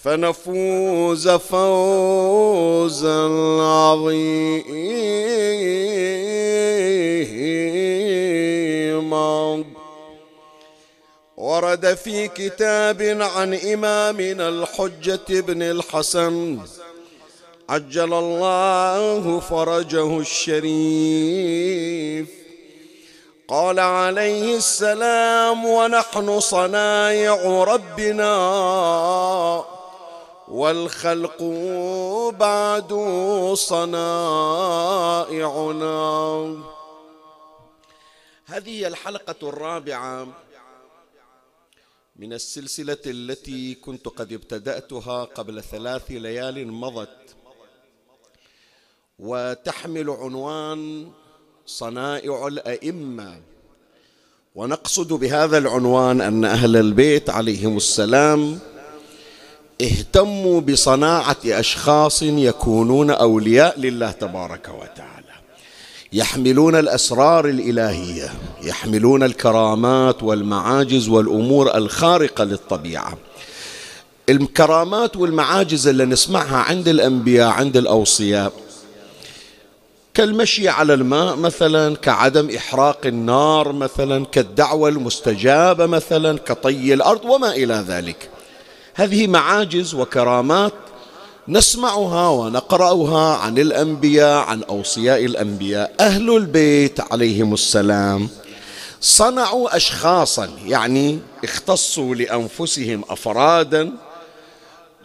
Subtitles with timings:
[0.04, 3.22] فنفوز فوزا
[3.62, 4.52] عظيما.
[11.52, 16.60] ورد في كتاب عن إمامنا الحجة بن الحسن.
[17.70, 22.30] عجل الله فرجه الشريف.
[23.48, 28.36] قال عليه السلام ونحن صنايع ربنا
[30.48, 31.44] والخلق
[32.40, 32.94] بعد
[33.54, 34.22] صنائعنا.
[38.46, 40.28] هذه الحلقة الرابعة
[42.16, 47.36] من السلسلة التي كنت قد ابتدأتها قبل ثلاث ليال مضت.
[49.20, 51.12] وتحمل عنوان
[51.66, 53.42] صنائع الأئمة.
[54.56, 58.60] ونقصد بهذا العنوان أن أهل البيت عليهم السلام
[59.82, 65.21] اهتموا بصناعة أشخاص يكونون أولياء لله تبارك وتعالى.
[66.14, 68.34] يحملون الأسرار الإلهية
[68.64, 73.18] يحملون الكرامات والمعاجز والأمور الخارقة للطبيعة.
[74.30, 78.54] الكرامات والمعاجز اللي نسمعها عند الأنبياء عند الأوصياء
[80.14, 87.86] كالمشي على الماء مثلا كعدم إحراق النار مثلا كالدعوة المستجابة مثلا كطي الأرض وما إلى
[87.88, 88.30] ذلك.
[88.94, 90.74] هذه معاجز وكرامات
[91.48, 95.96] نسمعها ونقرأها عن الأنبياء عن أوصياء الأنبياء.
[96.00, 98.30] أهل البيت عليهم السلام.
[99.02, 103.92] صنعوا اشخاصا يعني اختصوا لأنفسهم افرادا.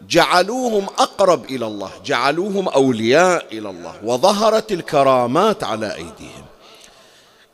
[0.09, 3.95] جعلوهم أقرب إلى الله جعلوهم أولياء إلى الله.
[4.05, 6.45] وظهرت الكرامات على أيديهم.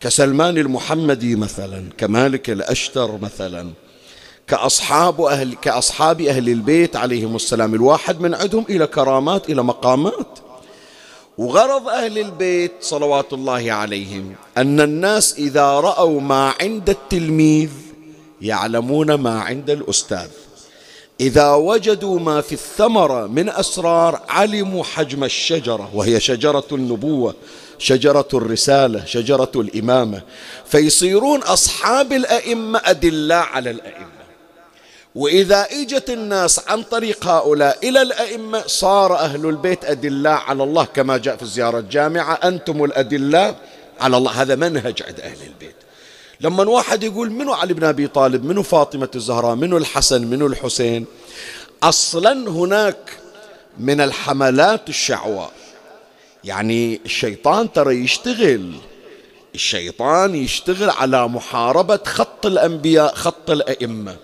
[0.00, 3.70] كسلمان المحمدي مثلا كمالك الأشتر مثلا.
[4.47, 7.75] كأصحاب أهل كأصحاب أهل البيت عليهم السلام.
[7.75, 10.38] الواحد من عندهم إلى كرامات إلى مقامات.
[11.38, 17.70] وغرض أهل البيت صلوات الله عليهم أن الناس إذا رأوا ما عند التلميذ
[18.41, 20.28] يعلمون ما عند الأستاذ.
[21.20, 27.34] إذا وجدوا ما في الثمرة من أسرار علموا حجم الشجرة وهي شجرة النبوة
[27.78, 30.22] شجرة الرسالة شجرة الإمامة.
[30.66, 34.22] فيصيرون أصحاب الأئمة أدلاء على الأئمة.
[35.15, 41.17] وإذا إجت الناس عن طريق هؤلاء إلى الأئمة صار أهل البيت أدلاء على الله كما
[41.17, 43.56] جاء في الزيارة الجامعة أنتم الأدلاء
[44.00, 44.43] على الله.
[44.43, 45.75] هذا منهج عند أهل البيت.
[46.41, 51.06] لما واحد يقول منو علي بن أبي طالب منو فاطمة الزهراء منو الحسن منو الحسين
[51.82, 53.11] أصلا هناك
[53.79, 55.53] من الحملات الشعواء
[56.44, 58.73] يعني الشيطان ترى يشتغل
[59.55, 64.17] الشيطان يشتغل على محاربة خط الأنبياء خط الأئمة.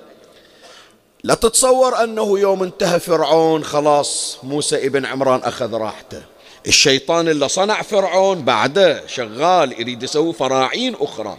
[1.29, 6.23] لا تتصور أنه يوم انتهى فرعون خلاص موسى ابن عمران أخذ راحته.
[6.67, 11.37] الشيطان اللي صنع فرعون بعده شغال يريد يسوي فراعين أخرى.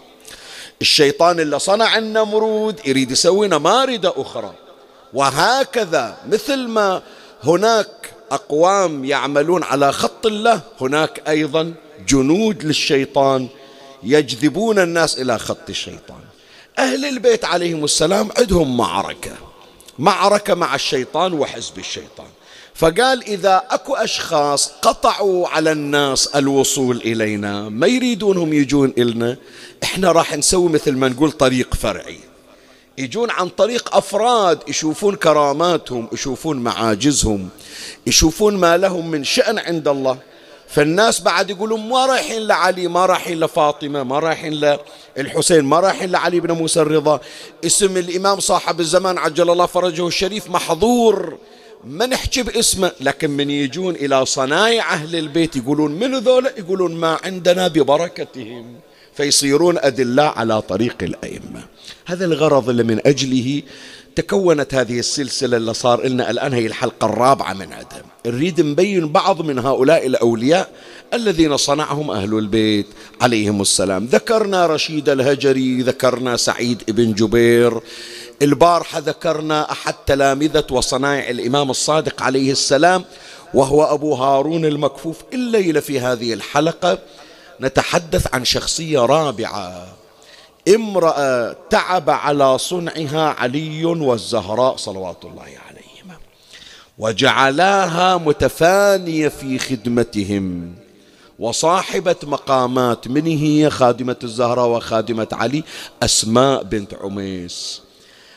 [0.81, 4.53] الشيطان اللي صنع النمرود يريد يسوي نماردة أخرى.
[5.13, 7.01] وهكذا مثل ما
[7.43, 11.73] هناك أقوام يعملون على خط الله هناك أيضا
[12.07, 13.47] جنود للشيطان
[14.03, 16.21] يجذبون الناس إلى خط الشيطان.
[16.79, 19.48] أهل البيت عليهم السلام عندهم معركة.
[19.99, 22.27] معركة مع الشيطان وحزب الشيطان.
[22.75, 29.37] فقال إذا أكو أشخاص قطعوا على الناس الوصول إلينا ما يريدونهم يجون إلنا؟
[29.83, 32.19] إحنا راح نسوي مثل ما نقول طريق فرعي.
[32.97, 37.49] يجون عن طريق أفراد يشوفون كراماتهم يشوفون معاجزهم
[38.07, 40.17] يشوفون ما لهم من شأن عند الله.
[40.69, 44.77] فالناس بعد يقولون ما رايحين لعلي ما رايحين لفاطمة ما رايحين
[45.17, 47.19] للحسين ما رايحين لعلي بن موسى الرضا.
[47.65, 51.37] اسم الإمام صاحب الزمان عجل الله فرجه الشريف محظور.
[51.83, 57.17] ما نحكي باسمه لكن من يجون إلى صنايع أهل البيت يقولون من ذولا؟ يقولون ما
[57.23, 58.75] عندنا ببركتهم.
[59.13, 61.63] فيصيرون أدلاء على طريق الأئمة.
[62.05, 63.61] هذا الغرض اللي من أجله
[64.21, 68.01] تكونت هذه السلسلة اللي صار لنا الآن هي الحلقة الرابعة من عدم.
[68.25, 70.69] نريد نبين بعض من هؤلاء الأولياء
[71.13, 72.85] الذين صنعهم أهل البيت.
[73.21, 74.05] عليهم السلام.
[74.05, 77.81] ذكرنا رشيد الهجري ذكرنا سعيد بن جبير.
[78.41, 83.05] البارحة ذكرنا أحد تلامذة وصنائع الإمام الصادق عليه السلام
[83.53, 85.17] وهو أبو هارون المكفوف.
[85.33, 86.99] الليلة في هذه الحلقة
[87.61, 89.98] نتحدث عن شخصية رابعة.
[90.75, 96.19] امرأة تعب على صنعها علي والزهراء صلوات الله عليهما.
[96.97, 100.73] وجعلاها متفانية في خدمتهم.
[101.39, 105.63] وصاحبة مقامات من هي خادمة الزهراء وخادمة علي
[106.03, 107.81] أسماء بنت عميس.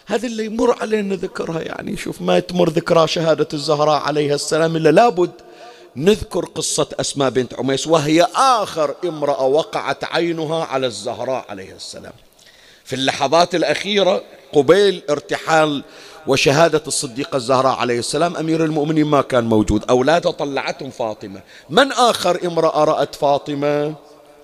[0.06, 4.88] هذه اللي يمر علينا ذكرها يعني شوف ما تمر ذكرى شهادة الزهراء عليها السلام إلا
[4.88, 5.30] لابد
[5.96, 12.12] نذكر قصة أسماء بنت عميس وهي آخر امرأة وقعت عينها على الزهراء عليه السلام.
[12.84, 14.22] في اللحظات الأخيرة
[14.52, 15.84] قبيل ارتحال
[16.26, 19.84] وشهادة الصديقة الزهراء عليه السلام أمير المؤمنين ما كان موجود.
[19.90, 21.40] أولاده طلعتهم فاطمة.
[21.70, 23.94] من آخر امرأة رأت فاطمة؟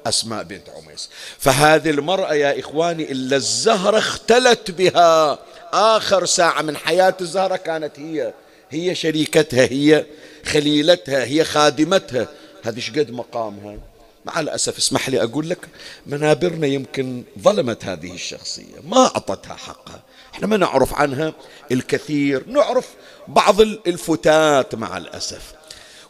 [0.06, 1.10] أسماء بنت عميس.
[1.38, 5.38] فهذه المرأة يا إخواني إلا الزهرة اختلت بها.
[5.72, 8.32] آخر ساعة من حياة الزهرة كانت هي
[8.70, 10.04] هي شريكتها هي
[10.48, 12.28] خليلتها هي خادمتها.
[12.62, 13.78] هذه شقد مقامها؟
[14.24, 15.58] مع الأسف اسمح لي أقول لك
[16.06, 20.02] منابرنا يمكن ظلمت هذه الشخصية ما أعطتها حقها.
[20.34, 21.32] إحنا ما نعرف عنها
[21.72, 22.88] الكثير نعرف
[23.28, 25.54] بعض الفتات مع الأسف.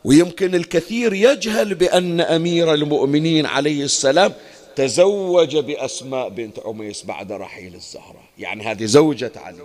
[0.05, 4.32] ويمكن الكثير يجهل بأن أمير المؤمنين عليه السلام
[4.76, 8.23] تزوج بأسماء بنت عميس بعد رحيل الزهرة.
[8.38, 9.62] يعني هذه زوجة علي.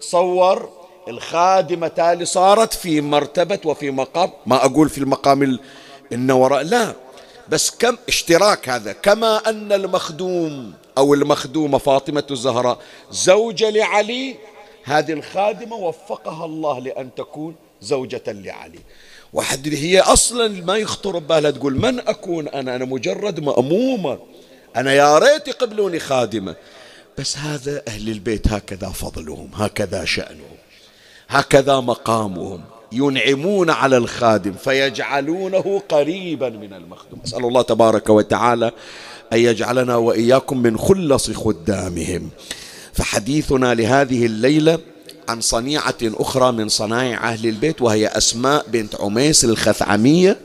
[0.00, 4.30] تصور الخادمة تالي صارت في مرتبة وفي مقام.
[4.46, 5.58] ما أقول في المقام
[6.12, 6.94] النوراء لا.
[7.48, 8.92] بس كم اشتراك هذا.
[8.92, 12.78] كما أن المخدوم أو المخدومة فاطمة الزهراء
[13.10, 14.36] زوجة لعلي
[14.84, 18.78] هذه الخادمة وفقها الله لأن تكون زوجة لعلي.
[19.32, 24.18] واحد هي أصلا ما يخطر ببالها تقول من أكون أنا؟ أنا مجرد مأمومة.
[24.76, 26.54] أنا يا ريت يقبلوني خادمة.
[27.18, 30.45] بس هذا أهل البيت هكذا فضلهم هكذا شأنهم.
[31.28, 32.60] هكذا مقامهم
[32.92, 37.20] ينعمون على الخادم فيجعلونه قريبا من المخدوم.
[37.26, 38.70] أسأل الله تبارك وتعالى
[39.32, 42.28] أن يجعلنا وإياكم من خلص خدامهم.
[42.92, 44.78] فحديثنا لهذه الليلة
[45.28, 50.36] عن صنيعة أخرى من صنائع أهل البيت وهي أسماء بنت عميس الخثعمية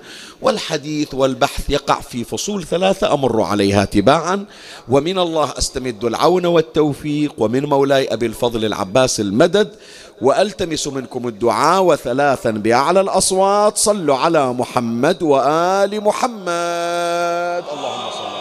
[0.41, 4.45] والحديث والبحث يقع في فصول ثلاثة أمر عليها تباعا.
[4.89, 9.69] ومن الله أستمد العون والتوفيق ومن مولاي أبي الفضل العباس المدد
[10.21, 13.77] وألتمس منكم الدعاء وثلاثا بأعلى الأصوات.
[13.77, 17.63] صلوا على محمد وآل محمد.
[17.73, 18.31] اللهم صل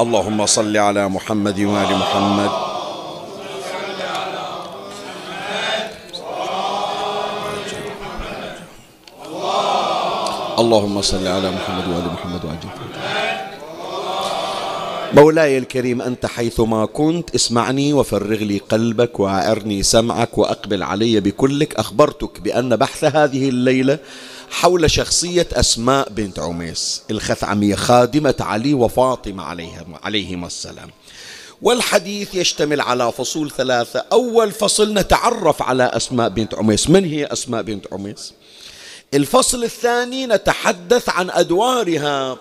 [0.00, 2.50] اللهم صل على محمد وآل محمد.
[10.58, 12.87] اللهم صل على محمد وآل محمد وعجل
[15.12, 21.74] مولاي الكريم أنت حيثما كنت اسمعني وفرغ لي قلبك وأعرني سمعك وأقبل علي بكلك.
[21.74, 23.98] أخبرتك بأن بحث هذه الليلة
[24.50, 30.90] حول شخصية أسماء بنت عميس الخثعمية خادمة علي وفاطمة عليهم عليهما السلام.
[31.62, 34.04] والحديث يشتمل على فصول ثلاثة.
[34.12, 36.90] أول فصل نتعرف على أسماء بنت عميس.
[36.90, 38.32] من هي أسماء بنت عميس؟
[39.14, 42.38] الفصل الثاني نتحدث عن أدوارها.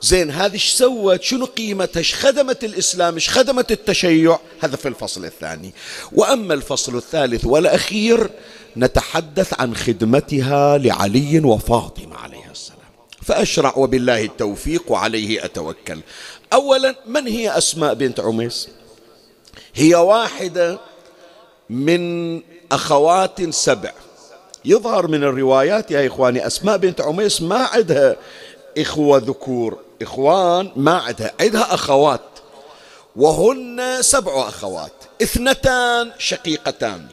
[0.00, 5.24] زين هذه إيش سوت؟ شنو قيمتها؟ إيش خدمت الإسلام؟ إيش خدمت التشيع؟ هذا في الفصل
[5.24, 5.72] الثاني.
[6.12, 8.30] وأما الفصل الثالث والأخير
[8.76, 12.78] نتحدث عن خدمتها لعلي وفاطمة عليه السلام.
[13.22, 16.00] فأشرع وبالله التوفيق وعليه أتوكل.
[16.52, 18.68] أولا من هي أسماء بنت عميس؟
[19.74, 20.78] هي واحدة
[21.70, 22.34] من
[22.72, 23.92] أخوات سبع.
[24.64, 28.16] يظهر من الروايات يا إخواني أسماء بنت عميس ما عندها
[28.78, 29.87] إخوة ذكور.
[30.02, 32.20] إخوان ما عندها عندها أخوات.
[33.16, 37.06] وهن سبع أخوات اثنتان شقيقتان.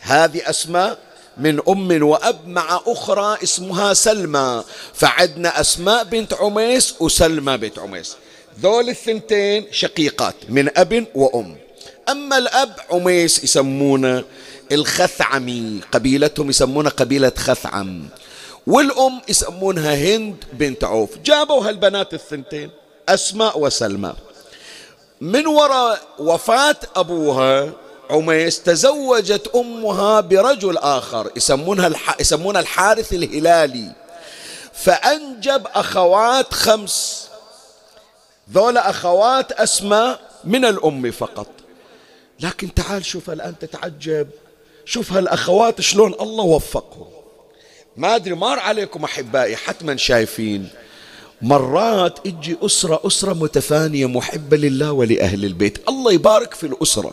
[0.00, 0.98] هذه أسماء
[1.36, 4.64] من أم وأب مع أخرى اسمها سلمى.
[4.94, 8.16] فعدنا أسماء بنت عميس وسلمى بنت عميس.
[8.60, 11.56] ذول الثنتين شقيقات من أب وأم.
[12.08, 14.24] أما الأب عميس يسمونه
[14.72, 15.80] الخثعمي.
[15.92, 18.08] قبيلتهم يسمونها قبيلة خثعم.
[18.66, 21.18] والأم يسمونها هند بنت عوف.
[21.18, 22.70] جابوا هالبنات الثنتين
[23.08, 24.12] أسماء وسلمى.
[25.20, 27.72] من وراء وفاة أبوها
[28.10, 32.20] عميس تزوجت أمها برجل آخر يسمونها الح...
[32.20, 33.92] يسمونها الحارث الهلالي.
[34.72, 37.28] فأنجب أخوات خمس.
[38.52, 41.46] ذولا أخوات أسماء من الأم فقط.
[42.40, 44.28] لكن تعال شوف الآن تتعجب.
[44.84, 47.15] شوف هالأخوات شلون الله وفقهم.
[47.96, 50.68] ما أدري مار عليكم أحبائي حتما شايفين.
[51.42, 55.88] مرات إجي أسرة أسرة متفانية محبة لله ولأهل البيت.
[55.88, 57.12] الله يبارك في الأسرة.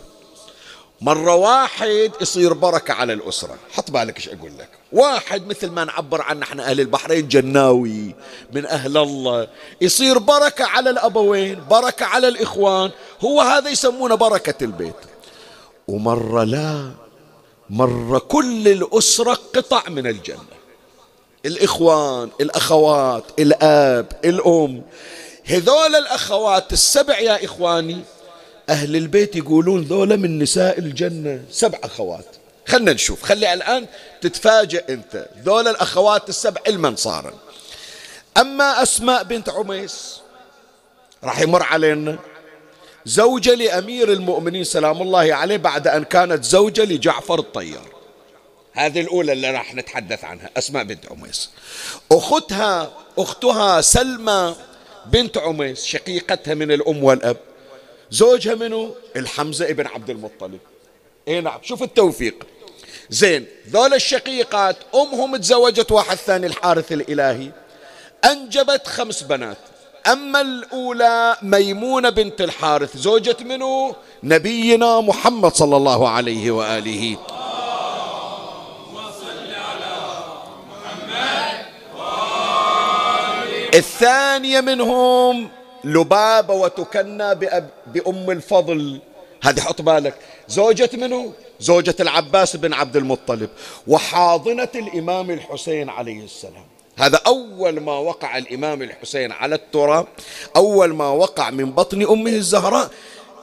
[1.02, 3.58] مرة واحد يصير بركة على الأسرة.
[3.72, 4.70] حط بالك إيش أقول لك.
[4.92, 8.16] واحد مثل ما نعبر عنه إحنا أهل البحرين جناوي
[8.54, 9.48] من أهل الله.
[9.82, 12.92] يصير بركة على الأبوين بركة على الإخوان.
[13.22, 14.96] هو هذا يسمونه بركة البيت.
[15.88, 16.92] ومرة لا
[17.70, 20.63] مرة كل الأسرة قطع من الجنة.
[21.46, 24.82] الإخوان الأخوات الآب الأم.
[25.46, 28.02] هذول الأخوات السبع يا إخواني
[28.70, 31.44] أهل البيت يقولون ذولا من نساء الجنة.
[31.52, 32.26] سبع أخوات.
[32.68, 33.24] خلنا نشوف.
[33.24, 33.86] خلي الآن
[34.22, 35.28] تتفاجئ أنت.
[35.44, 37.34] ذولا الأخوات السبع علما صارا
[38.38, 40.20] أما أسماء بنت عميس
[41.24, 42.18] راح يمر علينا.
[43.06, 47.93] زوجة لأمير المؤمنين سلام الله عليه بعد أن كانت زوجة لجعفر الطيار.
[48.74, 51.50] هذه الأولى اللي راح نتحدث عنها أسماء بنت عميس.
[52.12, 54.56] أختها أختها سلمى
[55.06, 57.38] بنت عميس شقيقتها من الأم والأب.
[58.12, 60.60] زوجها منه الحمزة ابن عبد المطلب.
[61.28, 62.48] اي نعم شوف التوفيق.
[63.10, 67.52] زين ذول الشقيقات أمهم تزوجت واحد ثاني الحارث الإلهي.
[68.26, 69.58] أنجبت خمس بنات.
[70.08, 77.18] أما الأولى ميمونة بنت الحارث زوجة منه نبينا محمد صلى الله عليه وآله.
[83.74, 85.50] الثانية منهم
[85.84, 87.36] لبابة وتكنى
[87.88, 89.00] بأم الفضل.
[89.44, 90.16] هذه حط بالك.
[90.48, 93.50] زوجة منه زوجة العباس بن عبد المطلب
[93.88, 96.66] وحاضنة الإمام الحسين عليه السلام.
[96.98, 100.08] هذا أول ما وقع الإمام الحسين على التراب
[100.56, 102.90] أول ما وقع من بطن أمه الزهراء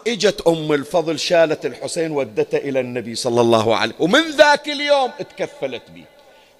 [0.06, 5.82] إجت أم الفضل شالت الحسين ودته إلى النبي صلى الله عليه ومن ذاك اليوم تكفلت
[5.94, 6.04] به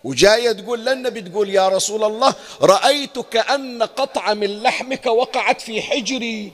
[0.04, 6.52] وجاية تقول للنبي تقول يا رسول الله رأيت كأن قطعة من لحمك وقعت في حجري.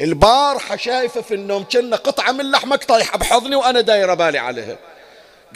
[0.00, 4.78] البارحة شايفة في النوم كأن قطعة من لحمك طايحة بحضني وأنا دايرة بالي عليها.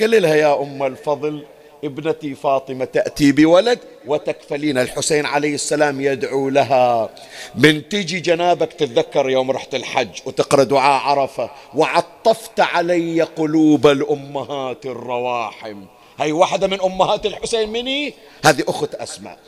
[0.01, 1.47] قال لها يا أم الفضل
[1.85, 7.11] ابنتي فاطمة تأتي بولد وتكفلين الحسين عليه السلام يدعو لها.
[7.55, 15.85] من تجي جنابك تتذكر يوم رحت الحج وتقرأ دعاء عرفة وعطفت علي قلوب الأمهات الرواحم.
[16.23, 18.15] هاي واحدة من أمهات الحسين مني
[18.45, 19.39] هذه أخت أسماء.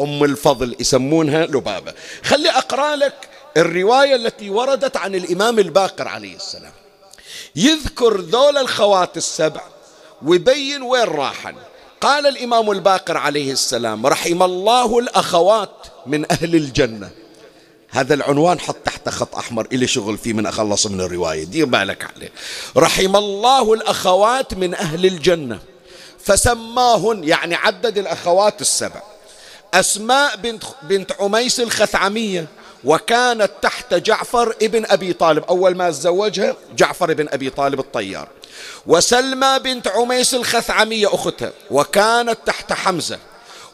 [0.00, 1.94] أم الفضل يسمونها لبابة.
[2.22, 6.72] خلي أقرأ لك الرواية التي وردت عن الإمام الباقر عليه السلام.
[7.56, 9.60] يذكر ذول الخوات السبع
[10.22, 11.54] ويبين وين راحن.
[12.00, 17.10] قال الإمام الباقر عليه السلام رحم الله الأخوات من أهل الجنة.
[17.90, 19.66] هذا العنوان حط تحت خط أحمر.
[19.72, 21.44] إلي شغل فيه من أخلص من الرواية.
[21.44, 22.32] دير بالك عليه.
[22.76, 25.58] رحم الله الأخوات من أهل الجنة.
[26.24, 29.02] فسماهن يعني عدد الأخوات السبع.
[29.74, 32.46] أسماء بنت, بنت عميس الخثعمية
[32.84, 35.44] وكانت تحت جعفر ابن أبي طالب.
[35.44, 38.28] أول ما تزوجها جعفر بن أبي طالب الطيار.
[38.86, 43.18] وسلمى بنت عميس الخثعمية أختها وكانت تحت حمزة.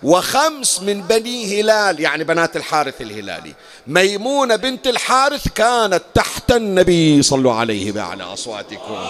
[0.03, 3.55] وخمس من بني هلال يعني بنات الحارث الهلالي.
[3.87, 9.07] ميمونة بنت الحارث كانت تحت النبي صلوا عليه بأعلى أصواتكم.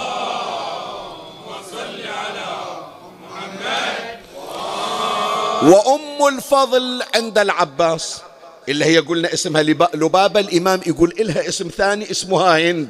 [5.65, 8.23] وأم الفضل عند العباس
[8.69, 9.63] اللي هي قلنا اسمها
[9.95, 12.89] لبابة الإمام يقول إلها اسم ثاني اسمها هند.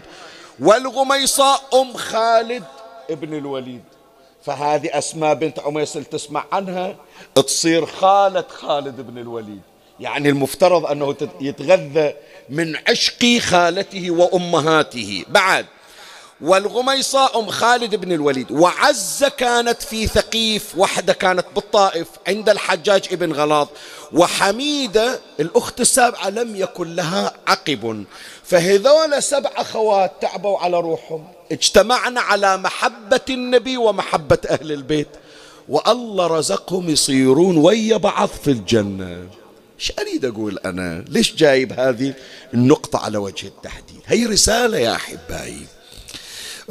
[0.60, 2.64] والغميصاء أم خالد
[3.10, 3.82] ابن الوليد.
[4.44, 6.96] فهذه أسماء بنت عميس تسمع عنها
[7.34, 9.60] تصير خالة خالد بن الوليد.
[10.00, 12.14] يعني المفترض أنه يتغذى
[12.48, 15.24] من عشق خالته وأمهاته.
[15.28, 15.66] بعد
[16.40, 18.52] والغميصة أم خالد بن الوليد.
[18.52, 23.68] وعزة كانت في ثقيف وحدة كانت بالطائف عند الحجاج ابن غلاظ.
[24.12, 28.04] وحميدة الأخت السابعة لم يكن لها عقب.
[28.44, 31.24] فهذول سبع أخوات تعبوا على روحهم.
[31.52, 35.08] اجتمعنا على محبة النبي ومحبة أهل البيت.
[35.68, 39.26] والله رزقهم يصيرون ويا بعض في الجنة.
[39.80, 42.14] إيش أريد أقول أنا؟ ليش جايب هذه
[42.54, 45.66] النقطة على وجه التحديد؟ هي رسالة يا أحبائي.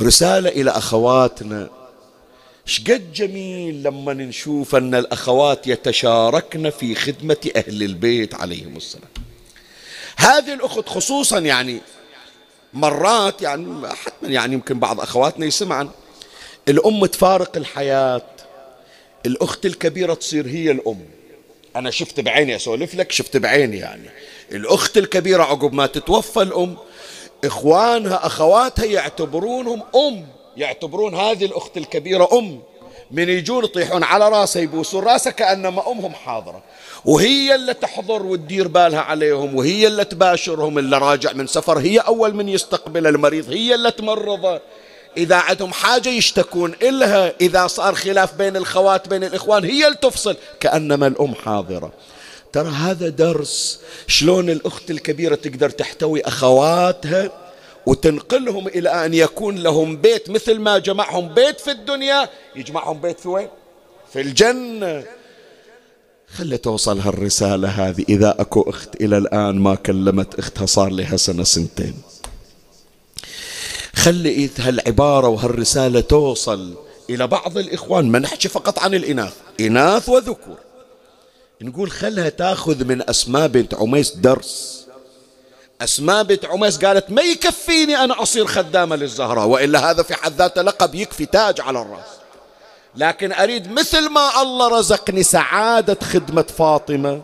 [0.01, 1.69] رسالة إلى أخواتنا.
[2.65, 9.09] شقد جميل لما نشوف أن الأخوات يتشاركن في خدمة أهل البيت عليهم السلام.
[10.17, 11.81] هذه الأخت خصوصا يعني
[12.73, 15.89] مرات يعني حتما يعني يمكن بعض أخواتنا يسمعن.
[16.69, 18.21] الأم تفارق الحياة.
[19.25, 21.05] الأخت الكبيرة تصير هي الأم.
[21.75, 24.09] أنا شفت بعيني أسولف لك شفت بعيني يعني.
[24.51, 26.77] الأخت الكبيرة عقب ما تتوفى الأم
[27.43, 30.25] إخوانها أخواتها يعتبرونهم أم.
[30.57, 32.59] يعتبرون هذه الأخت الكبيرة أم.
[33.11, 36.63] من يجون يطيحون على راسها يبوسون راسها كأنما أمهم حاضرة.
[37.05, 41.77] وهي اللي تحضر وتدير بالها عليهم وهي اللي تباشرهم اللي راجع من سفر.
[41.77, 44.61] هي أول من يستقبل المريض هي اللي تمرضه.
[45.17, 47.33] إذا عندهم حاجة يشتكون إلها.
[47.41, 50.35] إذا صار خلاف بين الخوات بين الإخوان هي اللي تفصل.
[50.59, 51.91] كأنما الأم حاضرة.
[52.53, 57.31] ترى هذا درس شلون الأخت الكبيرة تقدر تحتوي أخواتها
[57.85, 63.27] وتنقلهم إلى أن يكون لهم بيت مثل ما جمعهم بيت في الدنيا يجمعهم بيت في
[63.27, 63.47] وين؟
[64.13, 65.03] في الجنة.
[66.27, 71.43] خلي توصل هالرسالة هذه إذا أكو أخت إلى الآن ما كلمت أختها صار لها سنة
[71.43, 71.93] سنتين.
[73.95, 76.73] خلي هالعبارة وهالرسالة توصل
[77.09, 79.33] إلى بعض الإخوان ما نحكي فقط عن الإناث.
[79.59, 80.57] إناث وذكور.
[81.63, 84.85] نقول خلها تاخذ من أسماء بنت عميس درس.
[85.81, 90.61] أسماء بنت عميس قالت ما يكفيني أنا أصير خدامة للزهراء وإلا هذا في حد ذاته
[90.61, 92.07] لقب يكفي تاج على الرأس.
[92.95, 97.21] لكن أريد مثل ما الله رزقني سعادة خدمة فاطمة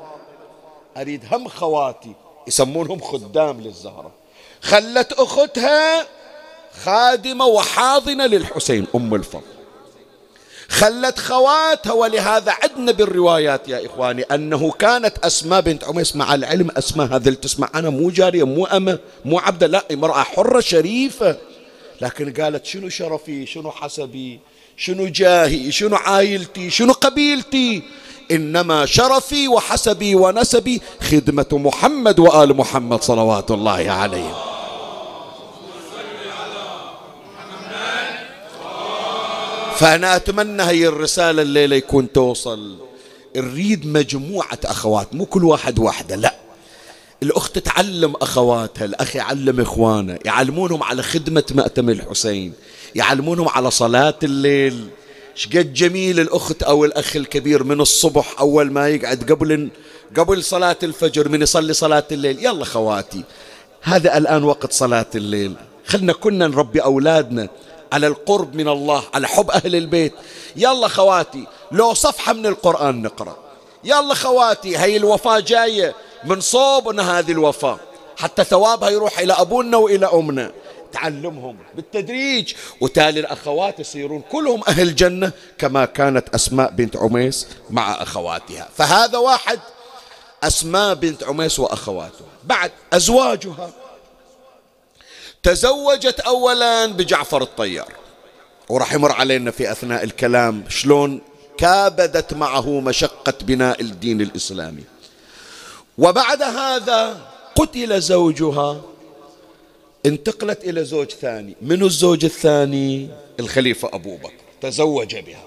[0.97, 2.13] أريد هم خواتي
[2.47, 4.11] يسمونهم خدام للزهرة
[4.61, 6.07] خلت أختها
[6.83, 9.58] خادمة وحاضنة للحسين أم الفضل.
[10.69, 17.07] خلت خواتها ولهذا عدنا بالروايات يا إخواني أنه كانت أسماء بنت عميس مع العلم أسماء
[17.07, 21.37] هذا تسمع أنا مو جارية مو أمة مو عبدة لا امرأة حرة شريفة.
[22.01, 24.39] لكن قالت شنو شرفي شنو حسبي
[24.77, 27.83] شنو جاهي شنو عائلتي شنو قبيلتي؟
[28.31, 34.48] إنما شرفي وحسبي ونسبي خدمة محمد وآل محمد صلوات الله عليهم.
[39.79, 42.77] فأنا أتمنى هي الرسالة الليلة يكون توصل.
[43.35, 46.35] نريد مجموعة أخوات مو كل واحد واحدة لا.
[47.23, 52.53] الأخت تعلم أخواتها الأخ يعلم إخوانه يعلمونهم على خدمة مأتم الحسين
[52.95, 54.87] يعلمونهم على صلاة الليل.
[55.35, 59.69] شقد جميل الأخت أو الأخ الكبير من الصبح أول ما يقعد قبل
[60.17, 62.45] قبل صلاة الفجر من يصلي صلاة الليل.
[62.45, 63.23] يلا خواتي
[63.81, 65.53] هذا الآن وقت صلاة الليل.
[65.85, 67.49] خلنا كنا نربي أولادنا.
[67.93, 70.13] على القرب من الله على حب أهل البيت.
[70.55, 73.37] يلا خواتي لو صفحة من القرآن نقرأ.
[73.83, 77.79] يلا خواتي هي الوفاة جاية من صوبنا هذه الوفاة.
[78.17, 80.51] حتى ثوابها يروح إلى أبونا وإلى أمنا.
[80.91, 82.53] تعلمهم بالتدريج.
[82.81, 88.69] وتالي الأخوات يصيرون كلهم أهل جنة كما كانت أسماء بنت عميس مع أخواتها.
[88.77, 89.59] فهذا واحد
[90.43, 92.27] أسماء بنت عميس وأخواتها.
[92.43, 93.69] بعد أزواجها.
[95.43, 97.93] تزوجت أولا بجعفر الطيار.
[98.69, 101.21] وراح يمر علينا في أثناء الكلام شلون
[101.57, 104.83] كابدت معه مشقة بناء الدين الإسلامي.
[105.97, 107.17] وبعد هذا
[107.55, 108.81] قتل زوجها
[110.05, 111.55] انتقلت إلى زوج ثاني.
[111.61, 114.33] من الزوج الثاني؟ الخليفة أبو بكر.
[114.61, 115.43] تزوج بها.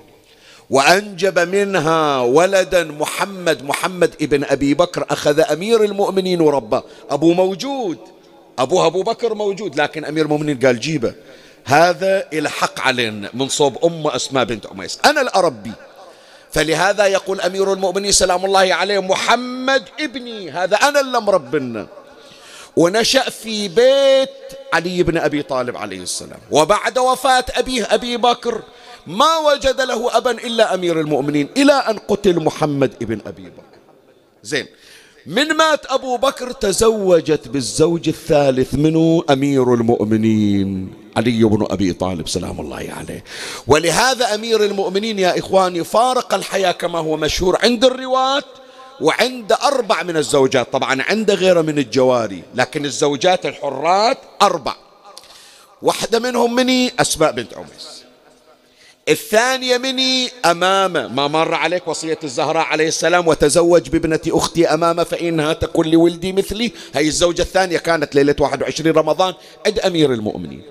[0.71, 7.99] وأنجب منها ولدا محمد محمد ابن أبي بكر أخذ أمير المؤمنين ورباه أبو موجود.
[8.59, 11.15] أبوها أبو بكر موجود لكن أمير المؤمنين قال جيبه.
[11.65, 15.73] هذا إلى حق علينا من صوب أم أسماء بنت عميس أنا الأربي.
[16.51, 20.51] فلهذا يقول أمير المؤمنين سلام الله عليه محمد ابني.
[20.51, 21.87] هذا أنا اللي مربنا
[22.77, 24.31] ونشأ في بيت
[24.73, 26.41] علي بن أبي طالب عليه السلام.
[26.51, 28.63] وبعد وفاة أبيه أبي بكر
[29.07, 33.79] ما وجد له أبا إلا أمير المؤمنين إلى أن قتل محمد ابن أبي بكر.
[34.43, 34.67] زين.
[35.27, 40.95] من مات أبو بكر تزوجت بالزوج الثالث منه أمير المؤمنين.
[41.17, 43.25] علي بن أبي طالب سلام الله عليه.
[43.67, 48.43] ولهذا أمير المؤمنين يا إخواني فارق الحياة كما هو مشهور عند الرواة
[49.01, 50.73] وعند أربع من الزوجات.
[50.73, 54.75] طبعا عند غيره من الجواري لكن الزوجات الحرات أربع.
[55.83, 58.02] واحدة منهم مني أسماء بنت عميس.
[59.09, 65.53] الثانية مني أمامة ما مر عليك وصية الزهراء عليه السلام وتزوج بابنة أختي أمامة فإنها
[65.53, 66.73] تكون لولدي مثلي.
[66.95, 69.35] هي الزوجة الثانية كانت ليلة 21 رمضان
[69.67, 70.63] عند أمير المؤمنين.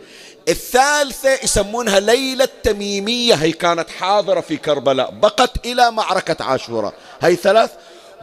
[0.49, 7.71] الثالثة يسمونها ليلة تميمية هي كانت حاضرة في كربلاء بقت إلى معركة عاشوراء هي ثلاث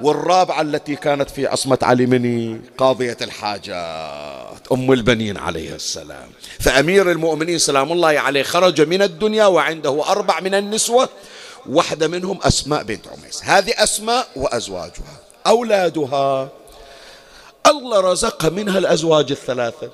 [0.00, 6.28] والرابعة التي كانت في عصمة علي مني قاضية الحاجات أم البنين عليه السلام.
[6.60, 11.08] فأمير المؤمنين سلام الله عليه خرج من الدنيا وعنده أربع من النسوة
[11.68, 13.44] واحدة منهم أسماء بنت عميس.
[13.44, 15.16] هذه أسماء وأزواجها.
[15.46, 16.48] أولادها
[17.66, 19.90] الله رزقها منها الأزواج الثلاثة.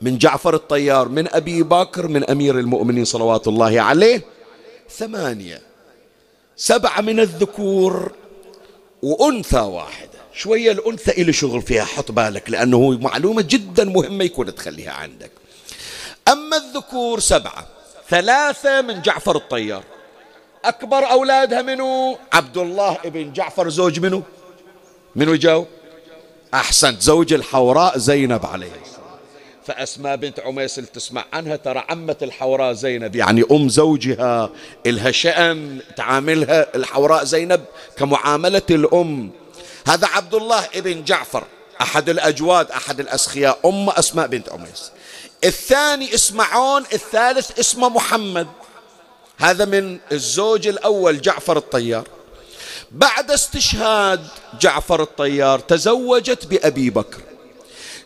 [0.00, 4.22] من جعفر الطيار من أبي بكر من أمير المؤمنين صلوات الله عليه
[4.90, 5.62] ثمانية.
[6.56, 8.12] سبعة من الذكور
[9.06, 10.18] وأنثى واحدة.
[10.34, 15.30] شوية الأنثى إلي شغل فيها حط بالك لأنه معلومة جدا مهمة يكون تخليها عندك.
[16.28, 17.66] أما الذكور سبعة.
[18.08, 19.84] ثلاثة من جعفر الطيار.
[20.64, 24.22] أكبر أولادها منو؟ عبد الله ابن جعفر زوج منو؟
[25.16, 25.66] منو جاوب
[26.54, 28.95] أحسنت زوج الحوراء زينب عليه.
[29.66, 34.50] فأسماء بنت عميس اللي تسمع عنها ترى عمة الحوراء زينب يعني أم زوجها
[34.86, 37.64] إلها شأن تعاملها الحوراء زينب
[37.96, 39.30] كمعاملة الأم.
[39.86, 41.44] هذا عبد الله ابن جعفر
[41.80, 44.90] أحد الأجواد أحد الأسخياء أم أسماء بنت عميس.
[45.44, 48.46] الثاني اسمه عون الثالث اسمه محمد.
[49.38, 52.08] هذا من الزوج الأول جعفر الطيار.
[52.92, 54.26] بعد استشهاد
[54.60, 57.20] جعفر الطيار تزوجت بأبي بكر.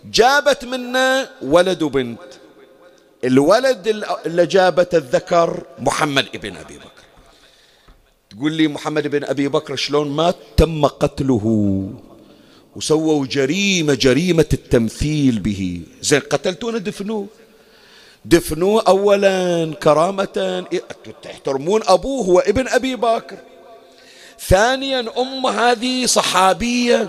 [0.05, 2.19] جابت منه ولد وبنت.
[3.25, 7.05] الولد اللي جابت الذكر محمد ابن أبي بكر.
[8.31, 11.89] تقول لي محمد بن أبي بكر شلون مات تم قتله؟
[12.77, 15.81] وسووا جريمة جريمة التمثيل به.
[16.03, 17.27] زين قتلتونا؟ دفنوه.
[18.25, 20.67] دفنوه أولا كرامة.
[21.23, 23.37] تحترمون أبوه هو ابن أبي بكر.
[24.49, 27.09] ثانيا أم هذه صحابية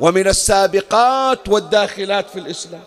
[0.00, 2.84] ومن السابقات والداخلات في الإسلام.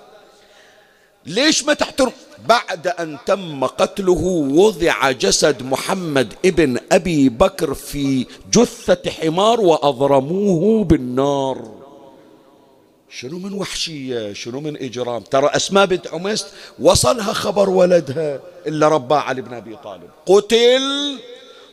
[1.25, 2.11] ليش ما تحترم؟
[2.45, 4.21] بعد أن تم قتله
[4.55, 11.77] وضع جسد محمد ابن أبي بكر في جثة حمار وأضرموه بالنار.
[13.09, 16.45] شنو من وحشية شنو من إجرام؟ ترى أسماء بنت عميس
[16.79, 20.09] وصلها خبر ولدها إلا رباه علي بن أبي طالب.
[20.25, 21.17] قتل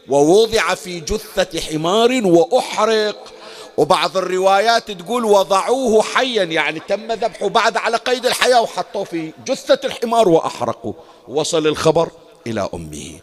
[0.08, 3.32] ووضع في جثة حمار وأحرق
[3.76, 9.78] وبعض الروايات تقول وضعوه حيا يعني تم ذبحه بعد على قيد الحياة وحطوه في جثة
[9.84, 10.92] الحمار وأحرقوا
[11.28, 12.10] وصل الخبر
[12.46, 13.20] إلى أمه.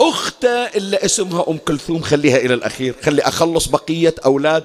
[0.00, 4.64] أخته اللي اسمها أم كلثوم خليها إلى الأخير خلي أخلص بقية أولاد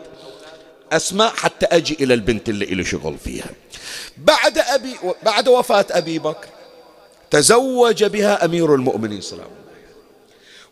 [0.92, 3.50] أسماء حتى أجي إلى البنت اللي إلي شغل فيها.
[4.18, 6.48] بعد أبي بعد وفاة أبي بكر
[7.32, 9.54] تزوج بها أمير المؤمنين صلى الله عليه.
[9.54, 9.68] وسلم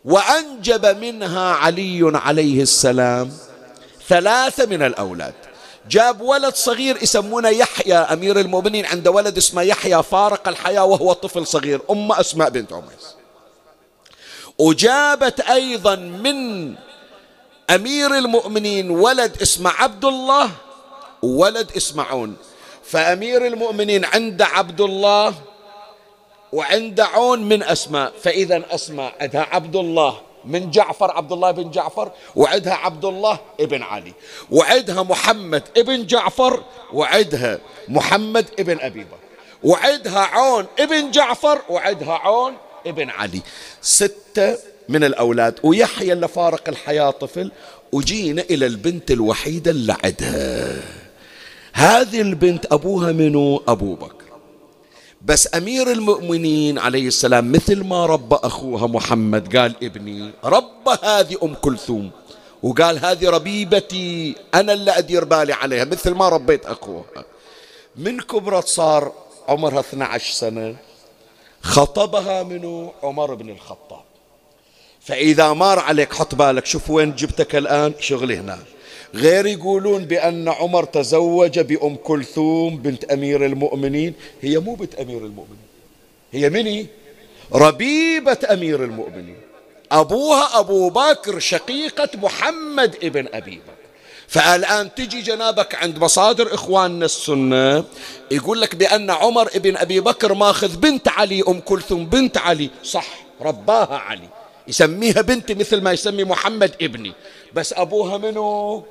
[0.04, 3.32] وأنجب منها علي عليه السلام
[4.08, 5.34] ثلاثة من الأولاد.
[5.90, 11.46] جاب ولد صغير يسمونه يحيى أمير المؤمنين عنده ولد اسمه يحيى فارق الحياة وهو طفل
[11.46, 13.16] صغير أم أسماء بنت عميس.
[14.58, 16.74] وجابت أيضا من
[17.70, 20.50] أمير المؤمنين ولد اسمه عبد الله
[21.22, 22.36] وولد اسمه عون
[22.84, 25.34] فأمير المؤمنين عنده عبد الله
[26.52, 32.12] وعنده عون من أسماء فإذا أسماء عندها عبد الله من جعفر عبد الله بن جعفر
[32.36, 34.12] وعدها عبد الله ابن علي
[34.50, 39.26] وعدها محمد ابن جعفر وعدها محمد ابن أبي بكر
[39.64, 42.54] وعدها عون ابن جعفر وعدها عون
[42.86, 43.40] ابن علي.
[43.82, 47.52] ستة من الأولاد ويحيى اللي فارق الحياة طفل
[47.92, 50.82] وجينا إلى البنت الوحيدة اللي عدها.
[51.72, 54.25] هذه البنت أبوها منو؟ أبو بكر.
[55.26, 61.54] بس أمير المؤمنين عليه السلام مثل ما ربى أخوها محمد قال ابني ربى هذه أم
[61.54, 62.10] كلثوم.
[62.62, 67.04] وقال هذه ربيبتي أنا اللي أدير بالي عليها مثل ما ربيت أخوها.
[67.96, 69.12] من كبرت صار
[69.48, 70.76] عمرها 12 سنة
[71.62, 74.04] خطبها منو؟ عمر بن الخطاب.
[75.00, 78.58] فإذا مار عليك حط بالك شوف وين جبتك الآن؟ شغلي هنا.
[79.16, 84.14] غير يقولون بأن عمر تزوج بأم كلثوم بنت أمير المؤمنين.
[84.42, 85.66] هي مو بنت أمير المؤمنين
[86.32, 86.86] هي مني؟
[87.52, 89.36] ربيبة أمير المؤمنين.
[89.92, 93.76] أبوها أبو بكر شقيقة محمد ابن أبي بكر.
[94.28, 97.84] فالآن تجي جنابك عند مصادر إخواننا السنة
[98.30, 102.70] يقول لك بأن عمر ابن أبي بكر ماخذ بنت علي أم كلثوم بنت علي.
[102.84, 103.06] صح
[103.42, 104.28] رباها علي.
[104.68, 107.12] يسميها بنتي مثل ما يسمي محمد ابني.
[107.54, 108.84] بس أبوها منو؟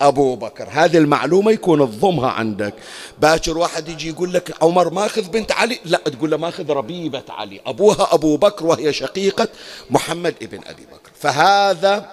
[0.00, 0.68] أبو بكر.
[0.70, 2.74] هذه المعلومة يكون تضمها عندك.
[3.18, 7.60] باكر واحد يجي يقول لك عمر ماخذ بنت علي؟ لا تقول له ماخذ ربيبة علي.
[7.66, 9.48] أبوها أبو بكر وهي شقيقة
[9.90, 11.10] محمد ابن أبي بكر.
[11.20, 12.10] فهذا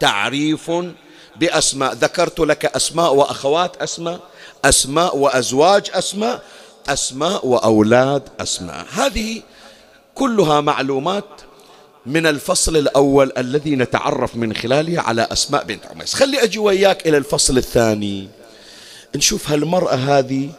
[0.00, 0.70] تعريف
[1.36, 1.92] بأسماء.
[1.92, 4.20] ذكرت لك أسماء وأخوات أسماء
[4.64, 6.42] أسماء وأزواج أسماء
[6.88, 8.86] أسماء وأولاد أسماء.
[8.92, 9.42] هذه
[10.14, 11.24] كلها معلومات
[12.06, 16.14] من الفصل الأول الذي نتعرف من خلاله على أسماء بنت عميس.
[16.14, 18.28] خلي أجي وياك إلى الفصل الثاني.
[19.16, 20.50] نشوف هالمرأة هذه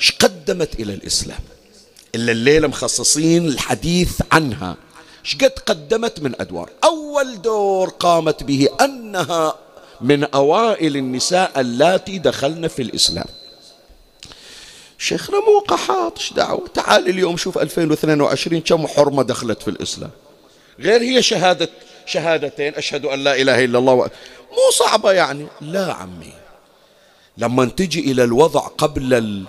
[0.00, 1.40] إيش قدمت إلى الإسلام.
[2.14, 4.76] إلا الليلة مخصصين الحديث عنها.
[5.24, 6.70] إيش قد قدمت من أدوار.
[6.84, 9.54] أول دور قامت به أنها
[10.00, 13.26] من أوائل النساء اللاتي دخلن في الإسلام.
[14.98, 20.10] شيخنا مو قحاط إيش دعوة؟ تعال اليوم شوف 2022 كم حرمة دخلت في الإسلام.
[20.82, 21.68] غير هي شهادة
[22.06, 22.74] شهادتين.
[22.74, 24.08] أشهد أن لا إله إلا الله و...
[24.52, 25.46] مو صعبة يعني.
[25.60, 26.32] لا عمي.
[27.38, 29.44] لما تجي إلى الوضع قبل ال...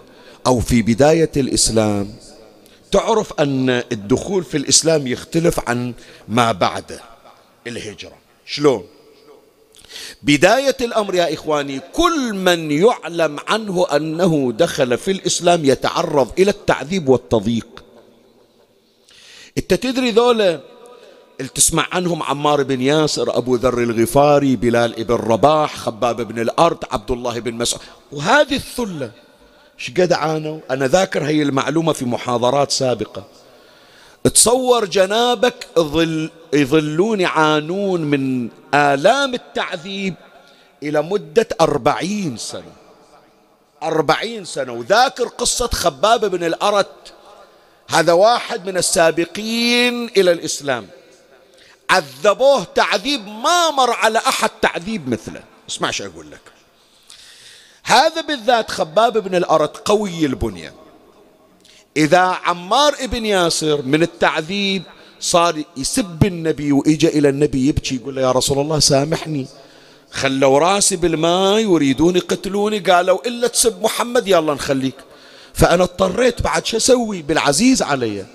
[0.48, 2.16] أو في بداية الإسلام
[2.92, 5.94] تعرف أن الدخول في الإسلام يختلف عن
[6.28, 7.00] ما بعد
[7.68, 8.18] الهجرة.
[8.46, 8.86] شلون؟
[10.24, 17.10] بداية الأمر يا إخواني كل من يعلم عنه أنه دخل في الإسلام يتعرض إلى التعذيب
[17.10, 17.84] والتضييق.
[19.58, 20.60] أنت تدري ذولا
[21.56, 27.12] تسمع عنهم عمار بن ياسر أبو ذر الغفاري بلال بن رباح خباب بن الأرض عبد
[27.12, 27.82] الله بن مسعود.
[28.12, 29.12] وهذه الثلة
[29.78, 33.24] شقد عانوا؟ أنا ذاكر هي المعلومة في محاضرات سابقة.
[34.24, 40.16] تصور جنابك ظل يظلون يعانون من آلام التعذيب
[40.84, 42.74] إلى مدة أربعين سنة.
[43.84, 44.72] أربعين سنة.
[44.74, 47.14] وذاكر قصة خباب بن الأرت.
[47.90, 50.88] هذا واحد من السابقين إلى الإسلام.
[51.94, 55.44] عذبوه تعذيب ما مر على أحد تعذيب مثله.
[55.70, 56.42] اسمع شو أقول لك.
[57.84, 60.74] هذا بالذات خباب بن الأرت قوي البنية.
[61.98, 64.84] إذا عمار ابن ياسر من التعذيب
[65.20, 69.48] صار يسب النبي وإجا إلى النبي يبكي يقول له يا رسول الله سامحني.
[70.12, 72.80] خلوا راسي بالماء يريدون يقتلوني.
[72.80, 74.96] قالوا إلا تسب محمد يلا نخليك.
[75.54, 78.26] فأنا اضطريت بعد شو أسوي بالعزيز علي؟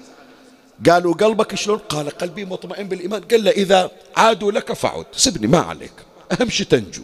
[0.87, 3.23] قالوا قلبك شلون؟ قال قلبي مطمئن بالإيمان.
[3.23, 5.07] قال له إذا عادوا لك فعد.
[5.13, 5.93] سبني ما عليك.
[6.33, 7.03] أهم شيء تنجو.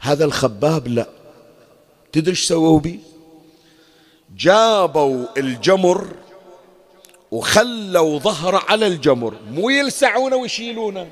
[0.00, 1.06] هذا الخباب لا.
[2.12, 3.00] تدري إيش سووا بي؟
[4.36, 6.14] جابوا الجمر
[7.30, 9.34] وخلوا ظهره على الجمر.
[9.50, 11.10] مو يلسعونه ويشيلونه.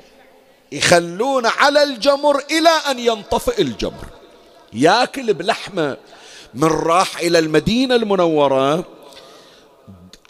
[0.71, 4.05] يخلونه على الجمر إلى أن ينطفئ الجمر.
[4.73, 5.97] ياكل بلحمة.
[6.53, 8.96] من راح إلى المدينة المنورة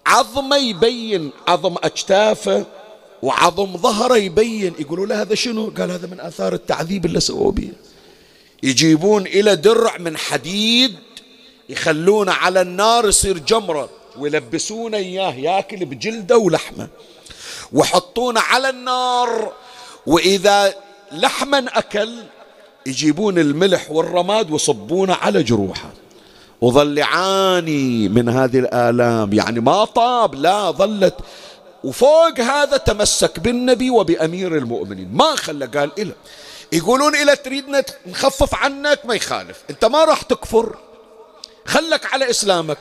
[0.07, 2.65] عظمة يبين عظم أجتافه
[3.21, 4.73] وعظم ظهره يبين.
[4.79, 7.69] يقولوا له هذا شنو؟ قال هذا من آثار التعذيب اللي سووا به
[8.63, 10.95] يجيبون إلى درع من حديد
[11.69, 16.87] يخلونه على النار يصير جمرة ويلبسونه إياه ياكل بجلده ولحمة
[17.73, 19.53] وحطونه على النار.
[20.05, 20.73] وإذا
[21.11, 22.23] لحما أكل
[22.85, 25.91] يجيبون الملح والرماد ويصبونه على جروحه.
[26.61, 29.33] وظل يعاني من هذه الآلام.
[29.33, 31.15] يعني ما طاب لا ظلت.
[31.83, 35.13] وفوق هذا تمسك بالنبي وبأمير المؤمنين.
[35.13, 36.13] ما خلى قال إله
[36.71, 39.63] يقولون إلى تريدنا نخفف عنك؟ ما يخالف.
[39.69, 40.77] أنت ما راح تكفر.
[41.65, 42.77] خلك على إسلامك.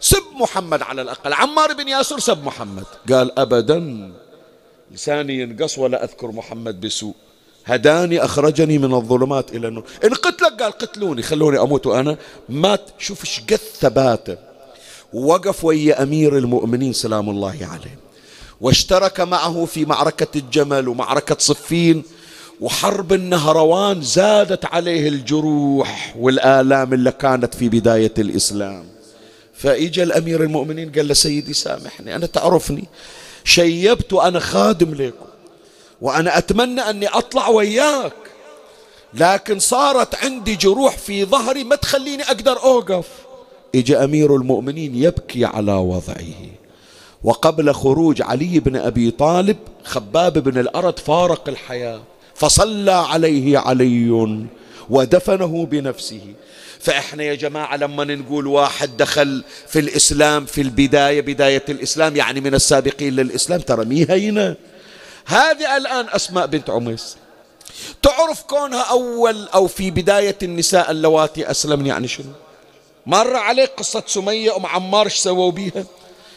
[0.00, 1.32] سب محمد على الأقل.
[1.32, 2.84] عمار بن ياسر سب محمد.
[3.12, 4.12] قال أبدا
[4.90, 7.14] لساني ينقص ولا أذكر محمد بسوء.
[7.66, 9.84] هداني أخرجني من الظلمات إلى النور.
[10.04, 12.16] إن قتلك قال قتلوني خلوني أموت وأنا
[12.48, 12.80] مات.
[12.98, 14.36] شوف إيش قد ثباته
[15.12, 17.98] وقف ويا أمير المؤمنين سلام الله عليه.
[18.60, 22.02] واشترك معه في معركة الجمل ومعركة صفين
[22.60, 28.84] وحرب النهروان زادت عليه الجروح والآلام اللي كانت في بداية الإسلام.
[29.54, 32.84] فإجا الأمير المؤمنين قال له سيدي سامحني أنا تعرفني
[33.44, 35.31] شيبت وأنا خادم لكم.
[36.02, 38.12] وأنا أتمنى أني أطلع وياك.
[39.14, 43.06] لكن صارت عندي جروح في ظهري ما تخليني أقدر أوقف.
[43.74, 46.34] إجا أمير المؤمنين يبكي على وضعه.
[47.24, 52.00] وقبل خروج علي بن أبي طالب خباب بن الأرد فارق الحياة.
[52.34, 54.38] فصلى عليه علي
[54.90, 56.20] ودفنه بنفسه.
[56.80, 62.54] فإحنا يا جماعة لما نقول واحد دخل في الإسلام في البداية بداية الإسلام يعني من
[62.54, 64.56] السابقين للإسلام ترى مي هينة؟
[65.26, 67.16] هذه الآن أسماء بنت عميس.
[68.02, 72.32] تعرف كونها أول أو في بداية النساء اللواتي أسلمن يعني شنو؟
[73.06, 75.84] مر عليك قصة سمية أم عمار إيش سووا بيها؟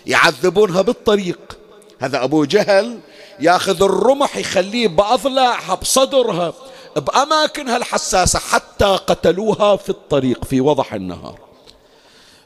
[0.05, 1.57] يعذبونها بالطريق.
[1.99, 2.99] هذا أبو جهل
[3.39, 6.53] ياخذ الرمح يخليه بأضلعها بصدرها
[6.95, 11.39] بأماكنها الحساسة حتى قتلوها في الطريق في وضح النهار.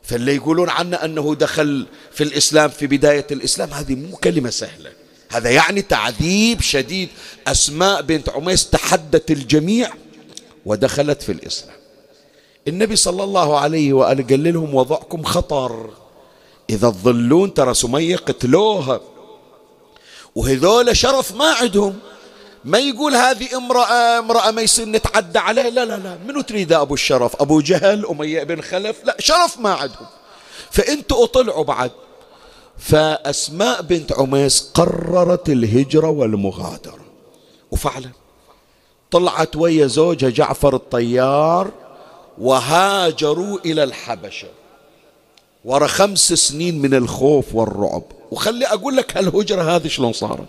[0.04, 4.99] فاللي يقولون عنه أنه دخل في الإسلام في بداية الإسلام هذه مو كلمة سهلة.
[5.30, 7.10] هذا يعني تعذيب شديد.
[7.48, 9.90] أسماء بنت عميس تحدت الجميع
[10.66, 11.76] ودخلت في الإسلام.
[12.68, 15.90] النبي صلى الله عليه وآله قال لهم وضعكم خطر.
[16.70, 19.02] إذا تظلون ترى سمية قتلوها.
[20.36, 22.00] وهذول شرف ما عندهم.
[22.66, 25.70] ما يقول هذه امرأة امرأة ما يصير نتعدى عليها.
[25.70, 26.18] لا لا لا.
[26.28, 30.08] منو تريد أبو الشرف؟ أبو جهل أمية بن خلف؟ لا شرف ما عندهم.
[30.72, 31.92] فأنتوا اطلعوا بعد.
[32.80, 37.00] فأسماء بنت عميس قررت الهجرة والمغادرة.
[37.72, 38.10] وفعلا.
[39.12, 41.72] طلعت ويا زوجها جعفر الطيار
[42.38, 44.48] وهاجروا إلى الحبشة.
[45.66, 48.04] ورا خمس سنين من الخوف والرعب.
[48.32, 50.48] وخلي أقول لك هالهجرة هذه شلون صارت.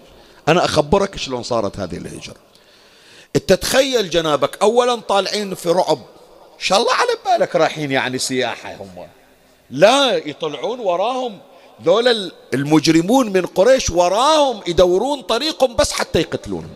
[0.48, 2.36] أنا أخبرك شلون صارت هذه الهجرة.
[3.36, 5.98] أنت تخيل جنابك أولا طالعين في رعب.
[6.54, 9.06] إن شاء الله على بالك رايحين يعني سياحة هم.
[9.70, 11.38] لا يطلعون وراهم
[11.84, 16.74] ذول المجرمون من قريش وراهم يدورون طريقهم بس حتى يقتلونهم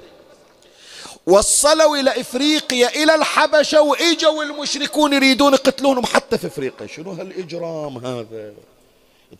[1.26, 6.86] وصلوا إلى إفريقيا إلى الحبشة وإجوا المشركون يريدون يقتلونهم حتى في إفريقيا.
[6.86, 8.52] شنو هالإجرام هذا؟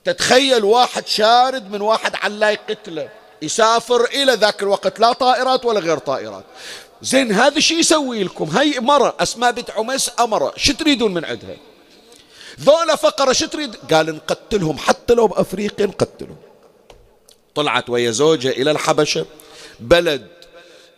[0.05, 3.09] تتخيل واحد شارد من واحد علاي قتله
[3.43, 6.45] يسافر إلى ذاك الوقت لا طائرات ولا غير طائرات.
[7.03, 11.57] زين هذا شو يسوي لكم؟ هاي مرة أسماء بنت عميس أمرة شو تريدون من عندها؟
[12.61, 16.37] ذولا فقرة شو تريد قال نقتلهم حتى لو بأفريقيا نقتلهم.
[17.55, 19.27] طلعت ويا زوجها إلى الحبشة
[19.81, 20.27] بلد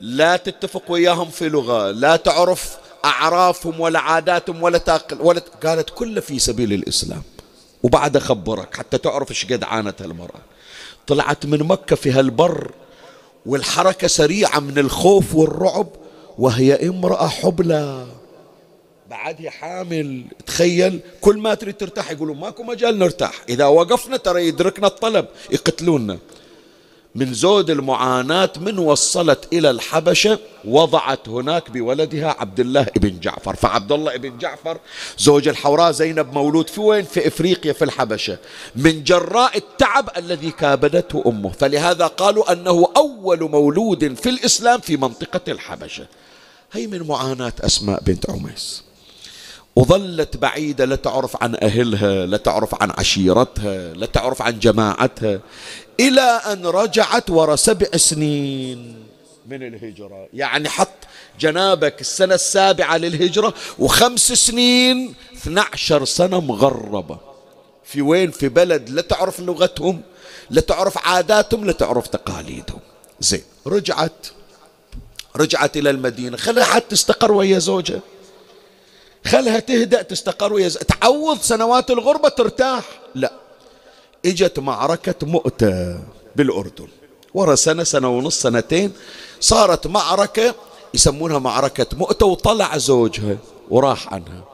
[0.00, 6.20] لا تتفق وياهم في لغة لا تعرف أعرافهم ولا عاداتهم ولا تاكل ولا قالت كله
[6.20, 7.22] في سبيل الإسلام
[7.82, 10.40] وبعد أخبرك حتى تعرف إيش قد عانت المرأة
[11.06, 12.70] طلعت من مكة في هالبر
[13.46, 15.88] والحركة سريعة من الخوف والرعب
[16.38, 18.06] وهي امرأة حبلى.
[19.10, 23.32] بعدها حامل تخيل كل ما تريد ترتاح يقولوا ماكو مجال نرتاح.
[23.48, 26.18] إذا وقفنا ترى يدركنا الطلب يقتلونا.
[27.14, 33.56] من زود المعاناة من وصلت إلى الحبشة وضعت هناك بولدها عبد الله بن جعفر.
[33.56, 34.78] فعبد الله بن جعفر
[35.18, 38.38] زوج الحوراء زينب مولود في وين؟ في إفريقيا في الحبشة.
[38.76, 41.50] من جراء التعب الذي كابدته أمه.
[41.50, 46.06] فلهذا قالوا أنه أول مولود في الإسلام في منطقة الحبشة.
[46.72, 48.85] هي من معاناة أسماء بنت عميس.
[49.76, 55.40] وظلت بعيدة لا تعرف عن أهلها لا تعرف عن عشيرتها لا تعرف عن جماعتها
[56.00, 59.06] إلى أن رجعت ورا سبع سنين
[59.46, 60.28] من الهجرة.
[60.32, 60.88] يعني حط
[61.40, 67.18] جنابك السنة السابعة للهجرة وخمس سنين 12 سنة مغربة.
[67.84, 70.00] في وين؟ في بلد لا تعرف لغتهم
[70.50, 72.80] لا تعرف عاداتهم لا تعرف تقاليدهم.
[73.20, 74.26] زين رجعت
[75.36, 76.36] رجعت إلى المدينة.
[76.36, 78.00] خلها حتى تستقر ويا زوجها.
[79.26, 82.84] خلها تهدأ تستقر ويا تعوض سنوات الغربة ترتاح.
[83.14, 83.32] لا.
[84.26, 85.98] إجت معركة مؤتة
[86.36, 86.88] بالأردن.
[87.34, 88.92] ورا سنة سنة ونص سنتين
[89.40, 90.54] صارت معركة
[90.94, 93.36] يسمونها معركة مؤتة وطلع زوجها
[93.70, 94.44] وراح عنها.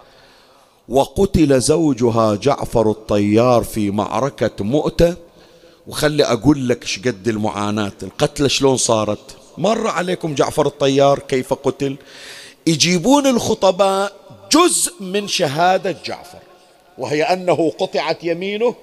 [0.88, 5.14] وقتل زوجها جعفر الطيار في معركة مؤتة.
[5.86, 7.92] وخلي أقول لك شقد المعاناة.
[8.02, 9.36] القتلة شلون صارت.
[9.58, 11.96] مر عليكم جعفر الطيار كيف قتل.
[12.66, 14.21] يجيبون الخطباء
[14.52, 16.38] جزء من شهادة جعفر
[16.98, 18.74] وهي أنه قطعت يمينه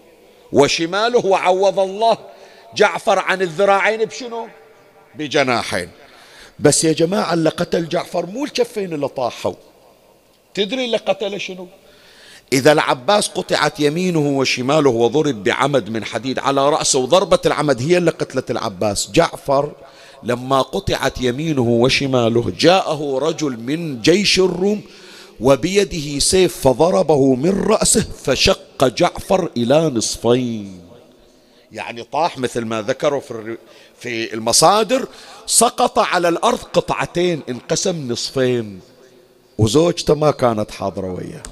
[0.52, 2.18] وشماله وعوض الله
[2.76, 4.48] جعفر عن الذراعين بشنو؟
[5.16, 5.90] بجناحين.
[6.60, 9.54] بس يا جماعة اللي قتل جعفر مو الكفين اللي طاحوا.
[10.54, 11.68] تدري اللي قتل شنو؟
[12.54, 18.12] إذا العباس قطعت يمينه وشماله وضرب بعمد من حديد على رأسه وضربة العمد هي اللي
[18.12, 19.12] قتلت العباس.
[19.12, 19.72] جعفر
[20.24, 24.82] لما قطعت يمينه وشماله جاءه رجل من جيش الروم
[25.42, 30.82] وبيده سيف فضربه من رأسه فشق جعفر إلى نصفين.
[31.72, 33.58] يعني طاح مثل ما ذكروا في
[34.00, 35.08] في المصادر
[35.46, 38.80] سقط على الأرض قطعتين انقسم نصفين.
[39.58, 41.44] وزوجته ما كانت حاضرة وياه.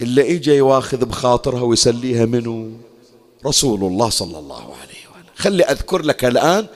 [0.00, 2.72] إلا إجا يواخذ بخاطرها ويسليها منه
[3.46, 5.30] رسول الله صلى الله عليه وآله.
[5.36, 6.66] خلي أذكر لك الآن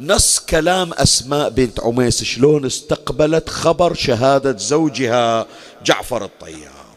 [0.00, 5.46] نص كلام أسماء بنت عميس شلون استقبلت خبر شهادة زوجها
[5.84, 6.88] جعفر الطيار.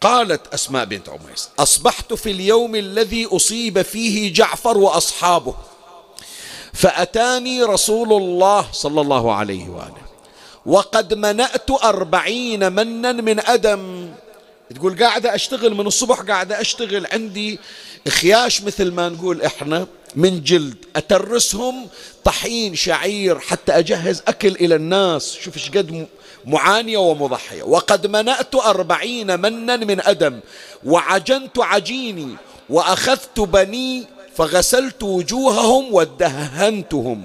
[0.00, 5.54] قالت أسماء بنت عميس أصبحت في اليوم الذي أصيب فيه جعفر وأصحابه
[6.72, 10.06] فأتاني رسول الله صلى الله عليه وآله
[10.66, 14.10] وقد منأت أربعين منا من أدم.
[14.74, 17.58] تقول قاعدة أشتغل من الصبح قاعدة أشتغل عندي
[18.08, 20.76] خياش مثل ما نقول إحنا من جلد.
[20.96, 21.86] أترسهم
[22.24, 25.36] طحين شعير حتى أجهز أكل إلى الناس.
[25.40, 26.06] شوف إيش قد
[26.44, 27.62] معانية ومضحية.
[27.62, 30.40] وقد منأت أربعين منا من أدم
[30.86, 32.36] وعجنت عجيني
[32.70, 34.04] وأخذت بني
[34.36, 37.24] فغسلت وجوههم ودهنتهم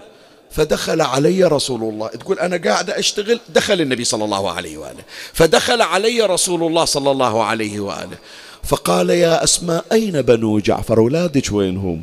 [0.51, 2.07] فدخل علي رسول الله.
[2.07, 5.03] تقول أنا قاعدة أشتغل؟ دخل النبي صلى الله عليه وآله.
[5.33, 8.17] فدخل علي رسول الله صلى الله عليه وآله.
[8.63, 12.01] فقال يا أسماء أين بنو جعفر؟ أولادك وينهم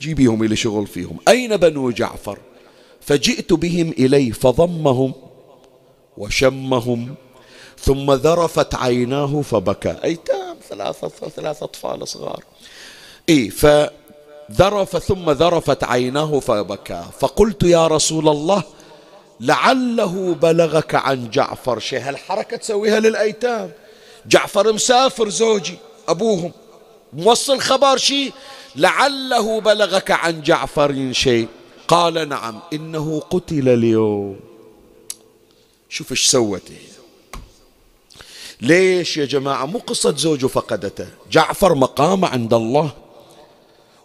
[0.00, 1.16] جيبيهم إلى شغل فيهم.
[1.28, 2.38] أين بنو جعفر؟
[3.00, 5.12] فجئت بهم إليه فضمهم
[6.16, 7.14] وشمهم
[7.80, 9.96] ثم ذرفت عيناه فبكى.
[10.04, 12.44] أيتام ثلاثة ثلاثة أطفال صغار.
[13.28, 17.04] إيه فذرف ثم ذرفت عيناه فبكى.
[17.20, 18.62] فقلت يا رسول الله
[19.40, 22.00] لعله بلغك عن جعفر شيء.
[22.00, 23.70] هالحركة تسويها للأيتام؟
[24.26, 25.76] جعفر مسافر زوجي
[26.08, 26.52] أبوهم.
[27.12, 28.32] موصل خبر شيء
[28.76, 31.48] لعله بلغك عن جعفر شيء.
[31.88, 34.40] قال نعم إنه قتل اليوم.
[35.88, 36.62] شوف إيش سوت.
[38.60, 41.08] ليش يا جماعة؟ مو قصة زوجه فقدته.
[41.30, 42.90] جعفر مقامه عند الله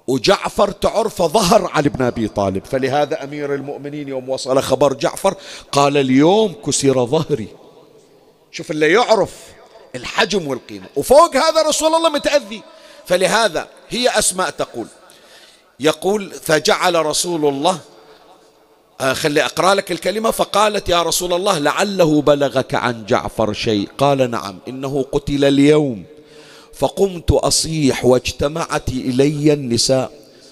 [0.07, 2.65] وجعفر تعرف ظهر علي بن أبي طالب.
[2.65, 5.35] فلهذا أمير المؤمنين يوم وصل خبر جعفر
[5.71, 7.47] قال اليوم كسر ظهري.
[8.51, 9.31] شوف اللي يعرف.
[9.95, 10.85] الحجم والقيمة.
[10.95, 12.61] وفوق هذا رسول الله متأذي.
[13.05, 14.87] فلهذا هي أسماء تقول.
[15.79, 17.79] يقول فجعل رسول الله
[19.01, 20.31] آه، خلي أقرأ لك الكلمة.
[20.31, 23.89] فقالت يا رسول الله لعله بلغك عن جعفر شيء.
[23.97, 26.03] قال نعم إنه قتل اليوم.
[26.73, 30.11] فقمت أصيح واجتمعت إلي النساء.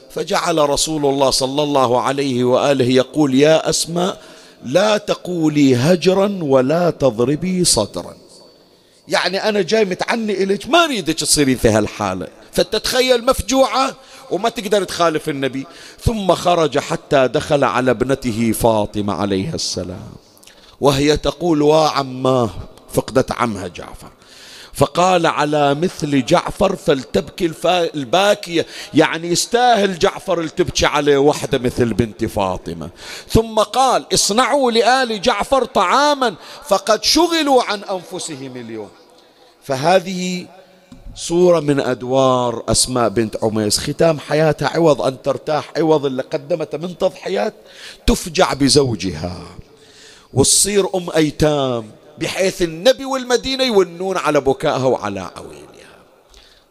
[0.09, 4.21] فجعل رسول الله صلى الله عليه وآله يقول يا أسماء
[4.65, 8.20] لا تقولي هجرا ولا تضربي صدرا.
[9.07, 12.27] يعني أنا جاي متعني إليك ما أريدك تصيرين في هالحالة.
[12.51, 13.95] فتتخيل مفجوعة
[14.31, 15.65] وما تقدر تخالف النبي.
[16.03, 20.11] ثم خرج حتى دخل على ابنته فاطمة عليها السلام.
[20.81, 22.49] وهي تقول وعماه
[22.93, 24.11] فقدت عمها جعفر.
[24.81, 27.51] فقال على مثل جعفر فلتبكي
[27.95, 28.65] الباكية.
[28.93, 32.89] يعني يستاهل جعفر تبكي عليه وحدة مثل بنت فاطمة.
[33.29, 36.35] ثم قال اصنعوا لآل جعفر طعاما
[36.67, 38.89] فقد شغلوا عن أنفسهم اليوم.
[39.63, 40.47] فهذه
[41.15, 43.79] صورة من أدوار أسماء بنت عميس.
[43.79, 47.53] ختام حياتها عوض أن ترتاح عوض اللي قدمته من تضحيات
[48.07, 49.41] تفجع بزوجها.
[50.33, 52.00] وتصير أم أيتام.
[52.21, 55.95] بحيث النبي والمدينة يونون على بكائها وعلى عويلها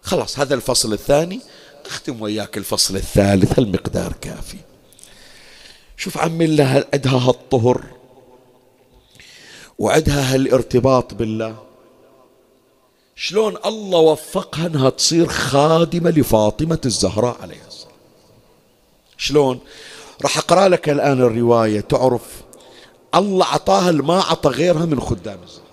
[0.03, 1.41] خلاص هذا الفصل الثاني.
[1.87, 4.57] أختم وياك الفصل الثالث هالمقدار كافي.
[5.97, 7.85] شوف عمي لها عندها هالطهر
[9.79, 11.57] وعندها هالارتباط بالله
[13.17, 17.95] شلون الله وفقها إنها تصير خادمة لفاطمة الزهراء عليها السلام.
[19.17, 19.61] شلون؟
[20.23, 22.23] راح أقرأ لك الآن الرواية تعرف
[23.15, 25.71] الله عطاها ما عطى غيرها من خدام الزهراء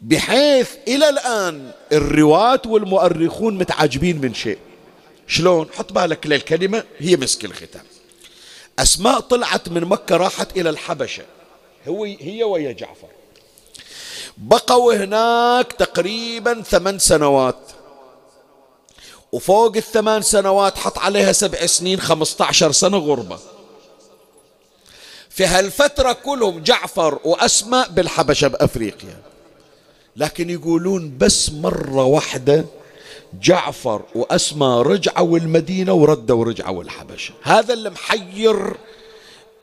[0.00, 4.58] بحيث إلى الآن الرواة والمؤرخون متعجبين من شيء.
[5.26, 7.84] شلون؟ حط بالك للكلمة هي مسك الختام.
[8.78, 11.22] أسماء طلعت من مكة راحت إلى الحبشة.
[11.88, 13.08] هو هي ويا جعفر.
[14.36, 17.58] بقوا هناك تقريبا ثمان سنوات.
[19.32, 23.38] وفوق الثمان سنوات حط عليها سبع سنين خمسة عشر سنة غربة.
[25.34, 29.16] في هالفترة كلهم جعفر وأسماء بالحبشة بأفريقيا.
[30.16, 32.64] لكن يقولون بس مرة واحدة
[33.42, 37.34] جعفر وأسماء رجعوا المدينة وردوا ورجعوا الحبشة.
[37.42, 38.76] هذا اللي محير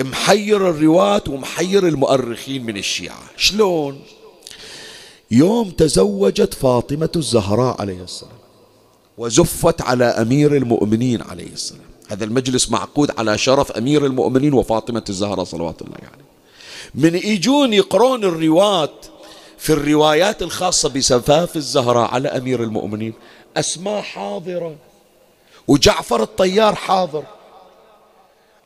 [0.01, 3.23] محير الرواة ومحير المؤرخين من الشيعة.
[3.37, 4.01] شلون؟
[5.31, 8.39] يوم تزوجت فاطمة الزهراء عليه السلام
[9.17, 11.88] وزفت على أمير المؤمنين عليه السلام.
[12.09, 16.07] هذا المجلس معقود على شرف أمير المؤمنين وفاطمة الزهراء صلوات الله عليه.
[16.07, 16.23] يعني.
[16.95, 18.89] من يجون يقرون الرواة
[19.57, 23.13] في الروايات الخاصة بسفاف الزهراء على أمير المؤمنين
[23.57, 24.75] أسماء حاضرة.
[25.67, 27.23] وجعفر الطيار حاضر.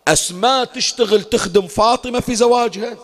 [0.08, 2.98] أسماء تشتغل تخدم فاطمة في زواجها.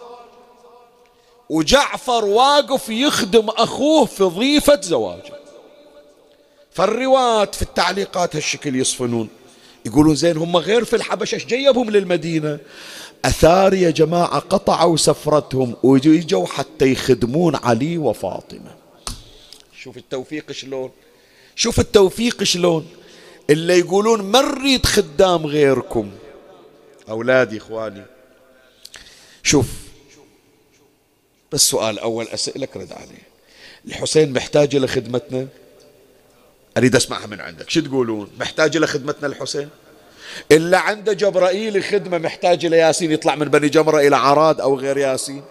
[1.49, 5.33] وجعفر واقف يخدم أخوه في ضيفة زواجه.
[6.71, 9.29] فالرواة في التعليقات هالشكل يصفنون.
[9.85, 12.59] يقولون زين هم غير في الحبشة إيش جيبهم للمدينة؟
[13.25, 18.75] أثار يا جماعة قطعوا سفرتهم ويجوا حتى يخدمون علي وفاطمة.
[19.79, 20.91] شوف التوفيق شلون.
[21.55, 22.87] شوف التوفيق شلون.
[23.49, 26.11] اللي يقولون ما نريد خدام غيركم.
[27.09, 28.03] أولادي إخواني.
[29.43, 29.65] شوف.
[31.51, 33.29] بس سؤال أول أسألك رد عليه.
[33.87, 35.47] الحسين محتاج إلى خدمتنا؟
[36.79, 37.69] أريد أسمعها من عندك.
[37.69, 39.69] شو تقولون؟ محتاج إلى خدمتنا الحسين؟
[40.51, 44.97] إلا عنده جبرائيل خدمة محتاج إلى ياسين يطلع من بني جمرة إلى عراد أو غير
[44.97, 45.43] ياسين؟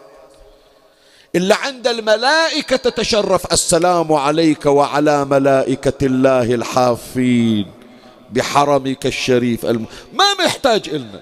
[1.37, 7.67] إلا عند الملائكة تتشرف السلام عليك وعلى ملائكة الله الحافين
[8.31, 9.87] بحرمك الشريف الم...
[10.13, 11.21] ما محتاج إلنا.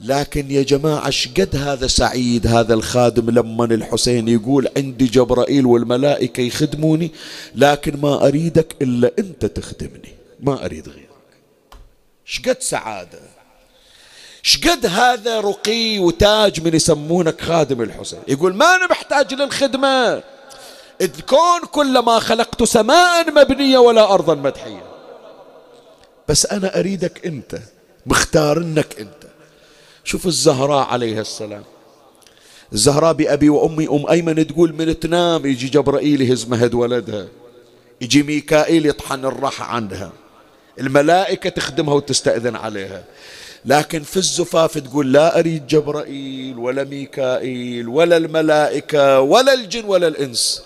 [0.00, 7.10] لكن يا جماعة شقد هذا سعيد هذا الخادم لما الحسين يقول عندي جبرائيل والملائكة يخدموني
[7.54, 11.08] لكن ما أريدك إلا أنت تخدمني ما أريد غيرك.
[12.24, 13.20] شقد سعادة.
[14.42, 18.20] شقد هذا رقي وتاج من يسمونك خادم الحسين.
[18.28, 20.22] يقول ما أنا محتاج للخدمة.
[21.00, 24.82] الكون كلما خلقت سماء مبنية ولا أرضا مدحية.
[26.28, 27.58] بس أنا أريدك أنت
[28.06, 29.23] مختار إنك أنت.
[30.04, 31.62] شوف الزهراء عليها السلام.
[32.72, 37.26] الزهراء بأبي وأمي أم أيمن تقول من تنام يجي جبرائيل يهز مهد ولدها.
[38.00, 40.12] يجي ميكائيل يطحن الراحة عندها.
[40.80, 43.04] الملائكة تخدمها وتستأذن عليها.
[43.64, 50.62] لكن في الزفاف تقول لا أريد جبرائيل ولا ميكائيل ولا الملائكة ولا الجن ولا الإنس.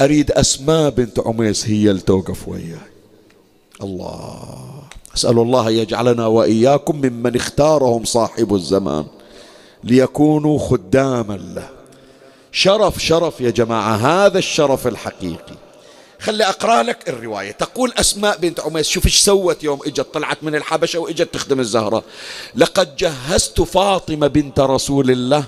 [0.00, 2.78] أريد أسماء بنت عميس هي اللي توقف وياي.
[3.82, 4.83] الله.
[5.16, 9.06] أسأل الله يجعلنا وإياكم ممن اختارهم صاحب الزمان
[9.84, 11.68] ليكونوا خداما له.
[12.52, 15.54] شرف شرف يا جماعة هذا الشرف الحقيقي.
[16.20, 17.52] خلي أقرأ لك الرواية.
[17.52, 22.02] تقول أسماء بنت عميس شوف إيش سوت يوم إجت طلعت من الحبشة وإجت تخدم الزهرة.
[22.56, 25.44] لقد جهزت فاطمة بنت رسول الله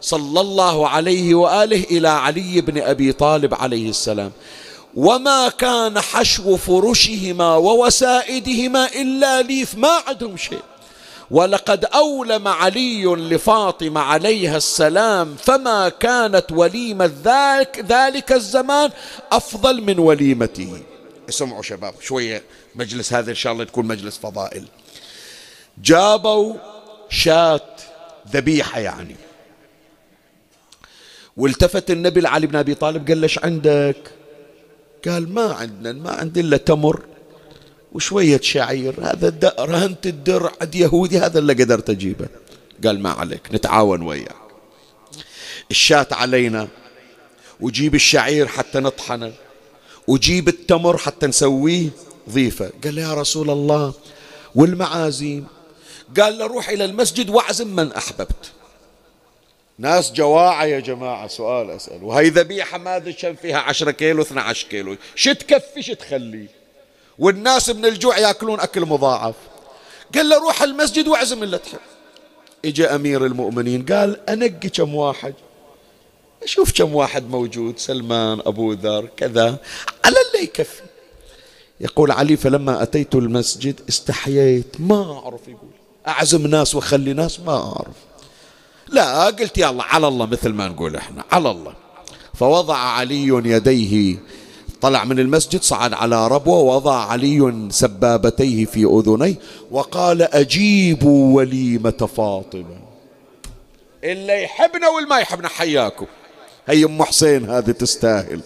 [0.00, 4.32] صلى الله عليه وآله إلى علي بن أبي طالب عليه السلام.
[4.94, 10.62] وما كان حشو فرشهما ووسائدهما إلا ليف ما عندهم شيء.
[11.30, 18.90] ولقد أولم علي لفاطمة عليها السلام فما كانت وليمة ذلك, ذلك الزمان
[19.32, 20.82] أفضل من وليمته.
[21.28, 22.42] اسمعوا شباب شوية
[22.74, 24.64] مجلس هذا إن شاء الله تكون مجلس فضائل.
[25.82, 26.54] جابوا
[27.08, 27.76] شاة
[28.32, 29.16] ذبيحة يعني.
[31.36, 34.21] والتفت النبي لعلي بن أبي طالب قال ليش عندك؟
[35.08, 37.02] قال ما عندنا ما عندي إلا تمر
[37.92, 38.94] وشوية شعير.
[39.02, 42.28] هذا رهنت الدرع عند يهودي هذا اللي قدرت أجيبه.
[42.84, 44.36] قال ما عليك نتعاون وياك
[45.70, 46.68] الشاة علينا
[47.60, 49.32] وجيب الشعير حتى نطحنه
[50.06, 51.88] وجيب التمر حتى نسويه
[52.30, 52.70] ضيفة.
[52.84, 53.94] قال يا رسول الله
[54.54, 55.46] والمعازيم؟
[56.20, 58.52] قال له روح إلى المسجد واعزم من أحببت.
[59.82, 62.04] ناس جواعة يا جماعة سؤال أسأل.
[62.04, 64.96] وهي ذبيحة ما دشن فيها عشرة كيلو 12 كيلو.
[65.14, 66.46] شو تكفي شو تخلي؟
[67.18, 69.34] والناس من الجوع يأكلون أكل مضاعف.
[70.14, 71.78] قال له روح المسجد واعزم اللي تحب.
[72.64, 75.34] اجى أمير المؤمنين قال أنقي كم واحد.
[76.42, 79.56] أشوف كم واحد موجود سلمان أبو ذر كذا.
[80.04, 80.82] على اللي يكفي.
[81.80, 84.76] يقول علي فلما أتيت المسجد استحييت.
[84.78, 85.70] ما أعرف يقول.
[86.08, 88.11] أعزم ناس وأخلي ناس ما أعرف.
[88.88, 91.74] لا قلت يلا على الله مثل ما نقول إحنا على الله.
[92.34, 94.16] فوضع علي يديه
[94.80, 99.34] طلع من المسجد صعد على ربوة ووضع علي سبابتيه في أذنيه
[99.70, 102.76] وقال أجيبوا وليمة فاطمة.
[104.04, 106.06] اللي يحبنا والما يحبنا حياكم.
[106.66, 108.40] هي أم حسين هذه تستاهل.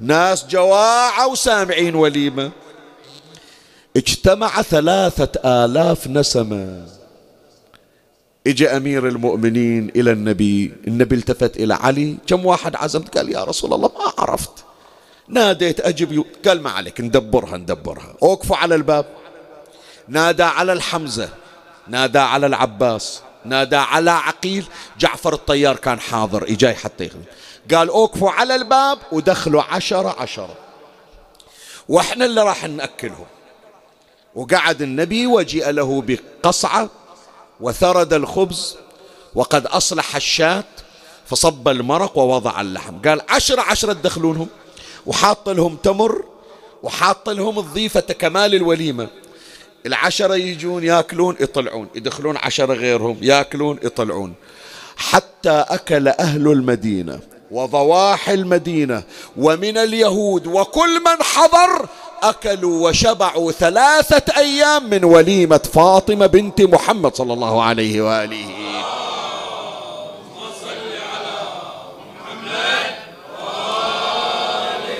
[0.00, 2.50] ناس جواعة وسامعين وليمة.
[3.96, 6.86] اجتمع ثلاثة آلاف نسمة.
[8.46, 12.16] اجى أمير المؤمنين إلى النبي النبي التفت إلى علي.
[12.26, 14.64] كم واحد عزمت؟ قال يا رسول الله ما عرفت.
[15.28, 18.14] ناديت أجب قال ما عليك ندبرها ندبرها.
[18.22, 19.06] أوقفوا على الباب.
[20.08, 21.28] نادى على الحمزة
[21.88, 24.64] نادى على العباس نادى على عقيل.
[24.98, 27.22] جعفر الطيار كان حاضر إجاي حتى يخدم
[27.74, 30.54] قال أوقفوا على الباب ودخلوا عشرة عشرة.
[31.88, 33.26] وإحنا اللي راح نأكلهم
[34.34, 36.88] وقعد النبي وجيء له بقصعة.
[37.62, 38.76] وثرد الخبز
[39.34, 40.64] وقد أصلح الشاة
[41.26, 42.98] فصب المرق ووضع اللحم.
[42.98, 44.48] قال عشرة عشرة تدخلونهم
[45.06, 46.24] وحاط لهم تمر
[46.82, 49.08] وحاط لهم الضيفة كمال الوليمة.
[49.86, 54.34] العشرة يجون ياكلون يطلعون يدخلون عشرة غيرهم ياكلون يطلعون.
[54.96, 59.02] حتى أكل أهل المدينة وضواحي المدينة
[59.36, 61.88] ومن اليهود وكل من حضر
[62.22, 68.48] أكلوا وشبعوا ثلاثة أيام من وليمة فاطمة بنت محمد صلى الله عليه وآله.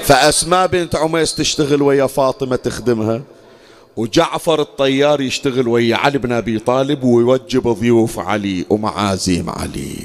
[0.02, 3.22] فأسماء بنت عميس تشتغل ويا فاطمة تخدمها
[3.96, 9.96] وجعفر الطيار يشتغل ويا علي بن أبي طالب ويوجب ضيوف علي ومعازيم علي.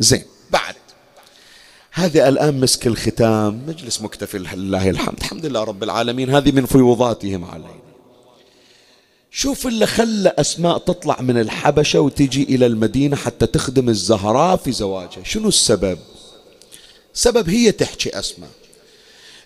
[0.00, 0.35] زين.
[1.96, 3.62] هذه الآن مسك الختام.
[3.68, 5.18] مجلس مكتفي لله الحمد.
[5.18, 6.30] الحمد لله رب العالمين.
[6.30, 7.86] هذه من فيوضاتهم علينا.
[9.30, 15.24] شوف اللي خلى أسماء تطلع من الحبشة وتجي إلى المدينة حتى تخدم الزهراء في زواجها.
[15.24, 15.98] شنو السبب؟
[17.14, 18.50] سبب هي تحكي أسماء.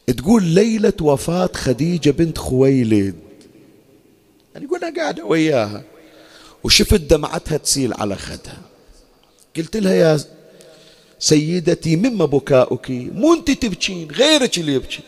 [0.07, 3.15] تقول ليلة وفاة خديجة بنت خويلد.
[4.55, 5.83] يعني يقول أنا قاعدة وياها.
[6.65, 8.59] وشفت دمعتها تسيل على خدها.
[9.57, 10.21] قلت لها يا
[11.21, 15.01] سيدتي مما بكاؤك؟ مو انت تبكين غيرك اللي يبكي.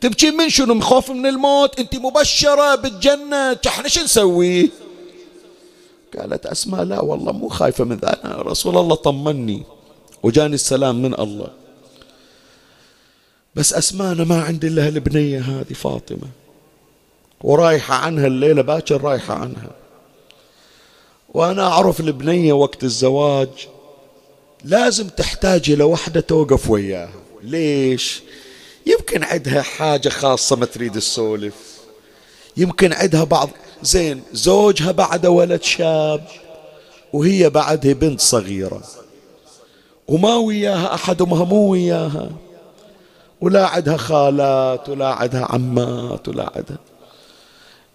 [0.00, 3.58] تبكين من شنو؟ من خوف من الموت؟ انت مبشرة بالجنة.
[3.66, 4.70] إحنا شو نسوي؟
[6.18, 9.62] قالت أسماء لا والله مو خايفة من أنا رسول الله طمني
[10.22, 11.48] وجاني السلام من الله.
[13.54, 16.28] بس أسماء أنا ما عندي إلا البنية هذه فاطمة.
[17.40, 19.70] ورايحة عنها الليلة باكر رايحة عنها.
[21.34, 23.68] وأنا أعرف البنية وقت الزواج.
[24.64, 28.22] لازم تحتاج إلى وحدة توقف وياها ليش؟
[28.86, 31.54] يمكن عندها حاجة خاصة ما تريد تسولف.
[32.56, 33.50] يمكن عندها بعض
[33.82, 36.24] زين زوجها بعد ولد شاب
[37.12, 38.82] وهي بعدها بنت صغيرة.
[40.08, 42.30] وما وياها أحد وما مو وياها.
[43.40, 46.78] ولا عندها خالات ولا عندها عمات ولا عندها.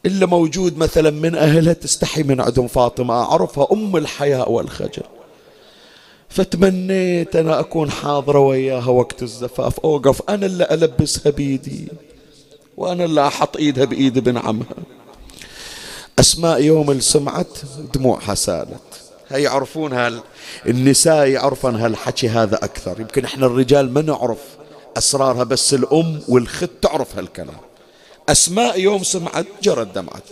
[0.06, 3.14] إلا موجود مثلا من أهلها تستحي من عندهم فاطمة.
[3.14, 5.04] أعرفها أم الحياء والخجل.
[6.34, 9.80] فتمنيت أنا أكون حاضرة وياها وقت الزفاف.
[9.80, 11.88] أوقف أنا اللي ألبسها بيدي
[12.78, 14.76] وأنا اللي أحط إيدها بإيد ابن عمها.
[16.20, 17.58] أسماء يوم سمعت
[17.94, 18.82] دموعها سالت.
[19.30, 20.22] هي يعرفون
[20.66, 24.40] النساء يعرفن هالحكي هذا أكثر؟ يمكن إحنا الرجال ما نعرف
[24.98, 27.58] أسرارها بس الأم والخت تعرف هالكلام.
[28.30, 30.24] أسماء يوم سمعت جرت دمعت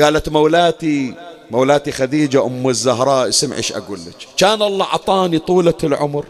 [0.00, 1.14] قالت مولاتي
[1.50, 6.26] مولاتي خديجة أم الزهراء اسمعي إيش أقول لك؟ كان الله عطاني طولة العمر.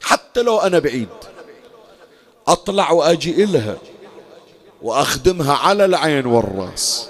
[0.00, 1.08] حتى لو أنا بعيد
[2.48, 3.76] أطلع وأجي إلها
[4.82, 7.08] وأخدمها على العين والرأس.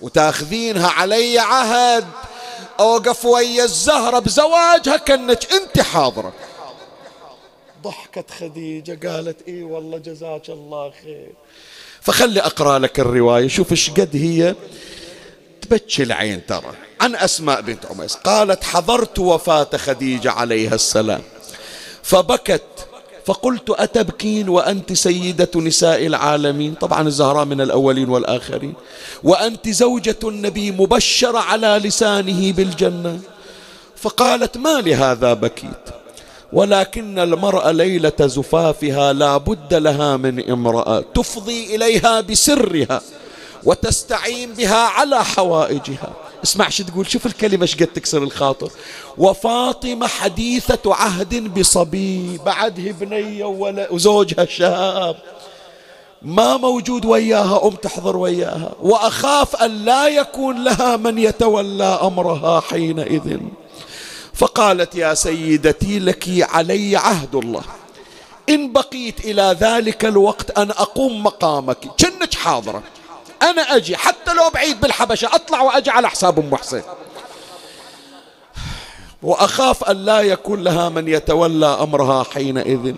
[0.00, 2.06] وتاخذينها علي عهد
[2.80, 6.32] أوقف ويا الزهرة بزواجها كأنك أنت حاضرة.
[7.82, 11.32] ضحكت خديجة قالت إي والله جزاك الله خير.
[12.00, 14.54] فخلي أقرأ لك الرواية شوف إيش قد هي.
[15.68, 16.72] تبكي العين ترى.
[17.00, 18.14] عن أسماء بنت عميس.
[18.14, 21.22] قالت حضرت وفاة خديجة عليها السلام.
[22.02, 22.62] فبكت.
[23.26, 28.74] فقلت أتبكين وأنت سيدة نساء العالمين؟ طبعا الزهراء من الأولين والآخرين.
[29.24, 33.20] وأنت زوجة النبي مبشرة على لسانه بالجنة.
[33.96, 35.88] فقالت ما لهذا بكيت؟
[36.52, 43.00] ولكن المرأة ليلة زفافها لا بد لها من امرأة تفضي إليها بسرها.
[43.64, 46.12] وتستعين بها على حوائجها.
[46.44, 48.70] اسمع شو تقول شوف الكلمة إيش قد تكسر الخاطر.
[49.18, 53.44] وفاطمة حديثة عهد بصبي بعدها بنية
[53.90, 55.16] وزوجها شاب.
[56.22, 58.72] ما موجود وياها أم تحضر وياها.
[58.80, 63.38] وأخاف أن لا يكون لها من يتولى أمرها حينئذ.
[64.34, 67.62] فقالت يا سيدتي لك علي عهد الله.
[68.48, 71.78] إن بقيت إلى ذلك الوقت أن أقوم مقامك.
[71.78, 72.82] كنك حاضرة.
[73.42, 76.82] أنا أجي حتى لو بعيد بالحبشة أطلع وأجي على حساب أم حسين.
[79.22, 82.94] وأخاف أن لا يكون لها من يتولى أمرها حينئذ.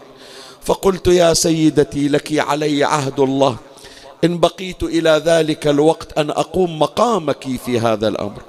[0.63, 3.57] فقلت يا سيدتي لك علي عهد الله.
[4.25, 8.43] إن بقيت إلى ذلك الوقت أن أقوم مقامك في هذا الأمر.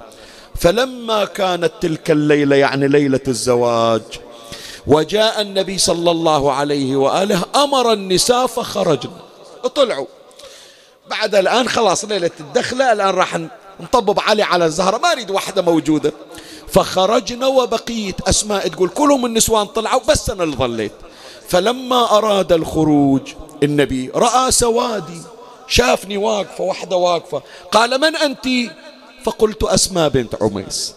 [0.54, 4.02] فلما كانت تلك الليلة يعني ليلة الزواج
[4.86, 9.10] وجاء النبي صلى الله عليه وآله أمر النساء فخرجن.
[9.74, 10.06] طلعوا
[11.10, 13.38] بعد الآن خلاص ليلة الدخلة الآن راح
[13.80, 14.98] نطبب علي على الزهرة.
[14.98, 16.12] ما أريد واحدة موجودة.
[16.68, 20.92] فخرجنا وبقيت أسماء تقول كلهم النسوان طلعوا بس أنا اللي ظليت.
[21.48, 23.32] فلما أراد الخروج
[23.62, 25.22] النبي رأى سوادي
[25.68, 27.42] شافني واقفة واحدة واقفة.
[27.72, 28.48] قال من أنت؟
[29.24, 30.94] فقلت أسماء بنت عميس.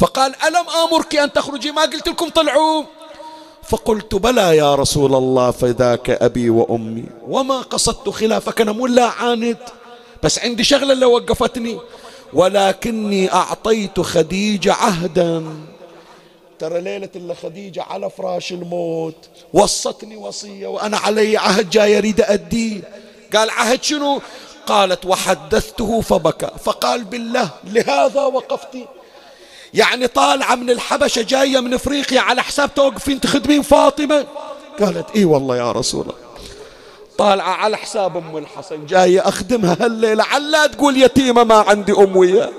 [0.00, 2.84] فقال ألم آمرك أن تخرجي؟ ما قلت لكم طلعوا.
[3.68, 7.04] فقلت بلى يا رسول الله فذاك أبي وأمي.
[7.28, 9.56] وما قصدت خلافك أنا مو لا عاند.
[10.22, 11.78] بس عندي شغلة اللي وقفتني.
[12.32, 15.56] ولكني أعطيت خديجة عهدا.
[16.58, 19.28] ترى ليلة إلا خديجة على فراش الموت.
[19.52, 22.80] وصتني وصية وأنا علي عهد جاي أريد أديه
[23.34, 24.20] قال عهد شنو؟
[24.66, 26.50] قالت وحدثته فبكى.
[26.64, 28.86] فقال بالله لهذا وقفتي.
[29.74, 34.26] يعني طالعة من الحبشة جاية من إفريقيا على حساب توقفين تخدمين فاطمة؟
[34.80, 36.14] قالت إي والله يا رسول الله.
[37.18, 40.24] طالعة على حساب أم الحسن جاية أخدمها هالليلة.
[40.24, 42.52] علا تقول يتيمة ما عندي أم وياه.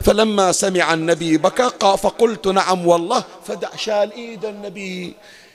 [0.00, 3.24] فلما سمع النبي بكى فقلت نعم والله.
[3.46, 5.14] فدع شال إيد النبي.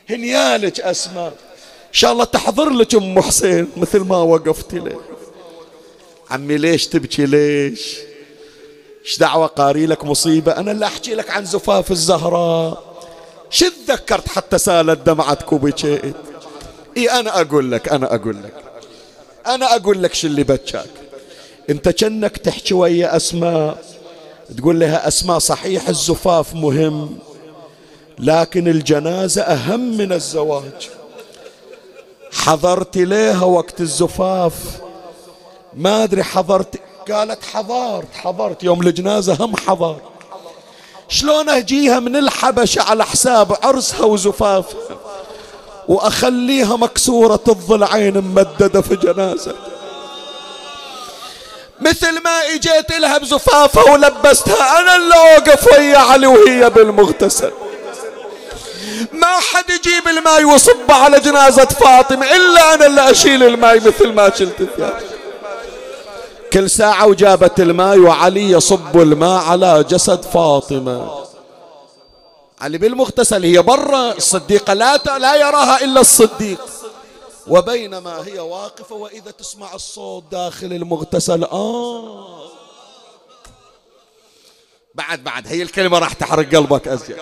[0.10, 1.28] هنيالك أسماء.
[1.88, 4.98] إن شاء الله تحضر لك أم حسين مثل ما وقفت لي.
[6.32, 7.98] عمي ليش تبكي ليش؟
[9.06, 12.84] إيش دعوة قاري لك مصيبة؟ أنا اللي أحكي لك عن زفاف الزهراء.
[13.50, 16.16] شو تذكرت حتى سالت دمعتك وبكيت
[16.98, 18.54] إي أنا أقول لك أنا أقول لك.
[19.48, 20.90] أنا أقول لك شو اللي بكاك
[21.70, 23.84] أنت كأنك تحكي ويا أسماء.
[24.58, 27.18] تقول لها أسماء صحيح الزفاف مهم.
[28.20, 30.90] لكن الجنازة أهم من الزواج.
[32.32, 34.54] حضرت ليها وقت الزفاف.
[35.74, 36.80] ما أدري حضرت
[37.12, 39.98] قالت حضرت حضرت يوم الجنازة هم حضر
[41.10, 44.98] شلون أجيها من الحبشة على حساب عرسها وزفافها؟
[45.88, 49.56] وأخليها مكسورة الضلعين ممددة في جنازة.
[51.82, 57.52] مثل ما إجيت لها بزفافها ولبستها أنا اللي أوقف ويا علي وهي بالمغتسل.
[59.12, 64.30] ما حد يجيب الماي ويصب على جنازة فاطمة إلا أنا اللي أشيل الماي مثل ما
[64.36, 65.13] شلت الثياب.
[66.54, 71.24] كل ساعة وجابت الماء وعلي يصب الماء على جسد فاطمة.
[72.62, 76.60] علي بالمغتسل هي برا الصديقة لا لا يراها إلا الصديق.
[77.48, 82.44] وبينما هي واقفة وإذا تسمع الصوت داخل المغتسل آه.
[84.96, 87.18] بعد بعد هي الكلمة راح تحرق قلبك أزيد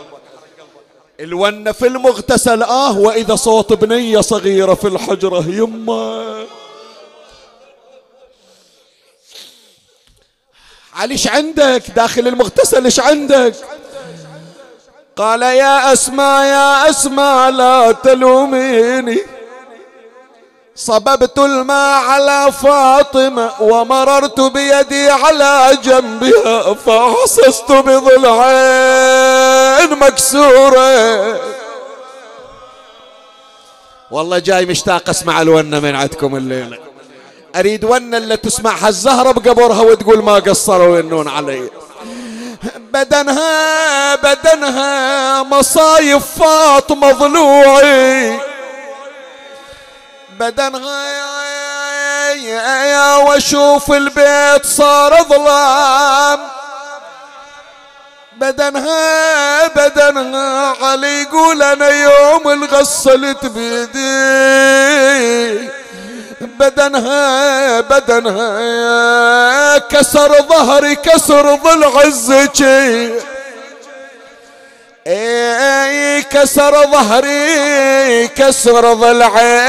[1.19, 6.45] الونة في المغتسل آه وإذا صوت بنية صغيرة في الحجرة يمه
[10.95, 13.55] علي إيش عندك؟ داخل المغتسل إيش عندك؟
[15.15, 19.19] قال يا اسماء يا اسماء لا تلوميني.
[20.75, 28.29] صببت الماء على فاطمة ومررت بيدي على جنبها فأحسست بضلعين
[29.99, 31.39] مكسورة.
[34.11, 36.90] والله جاي مشتاق أسمع الونة من عندكم الليلة.
[37.55, 41.69] أريد ون اللي تسمعها الزهرة بقبرها وتقول ما قصروا ينون علي.
[42.77, 48.39] بدنها بدنها مصايب فاطمة ضلوعي.
[50.39, 51.11] بدنها
[52.85, 56.39] يا وأشوف البيت صار ظلام.
[58.37, 64.01] بدنها بدنها علي يقول أنا يوم الغسلت بيدي
[66.59, 69.77] بدنها بدنها.
[69.77, 73.13] كسر ظهري كسر ضلع الزكي
[75.07, 79.59] إي كسر ظهري كسر ضلعي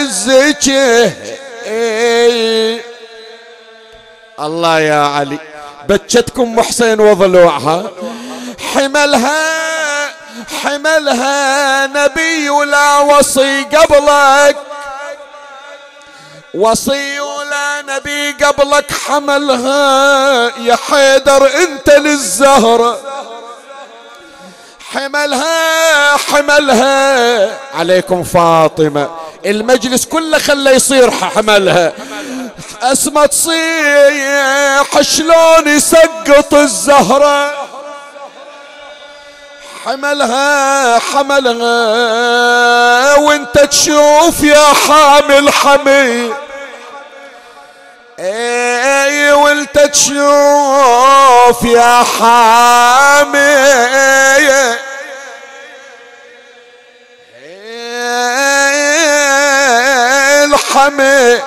[0.00, 1.12] الزكي
[4.40, 5.38] الله يا علي
[5.88, 7.90] بجتكم محسن وضلوعها.
[8.74, 10.10] حملها
[10.62, 14.56] حملها نبي ولا وصي قبلك.
[16.54, 22.98] وصي ولا نبي قبلك حملها يا حيدر انت للزهرة
[24.92, 27.58] حملها حملها.
[27.74, 29.10] عليكم فاطمة
[29.46, 31.92] المجلس كله خلى يصير حملها.
[32.82, 37.70] اسمى تصيح شلون يسقط الزهره
[39.84, 41.70] حملها حملها.
[43.16, 46.32] وانت تشوف يا حامل حمي
[48.18, 53.40] اي وانت تشوف يا حامل.
[60.44, 61.40] الحمي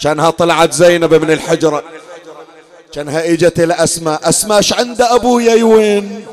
[0.00, 1.82] كانها طلعت زينب من الحجرة.
[2.92, 4.28] كانها اجت الأسماء.
[4.28, 6.24] اسماء إيش عند ابويا يوين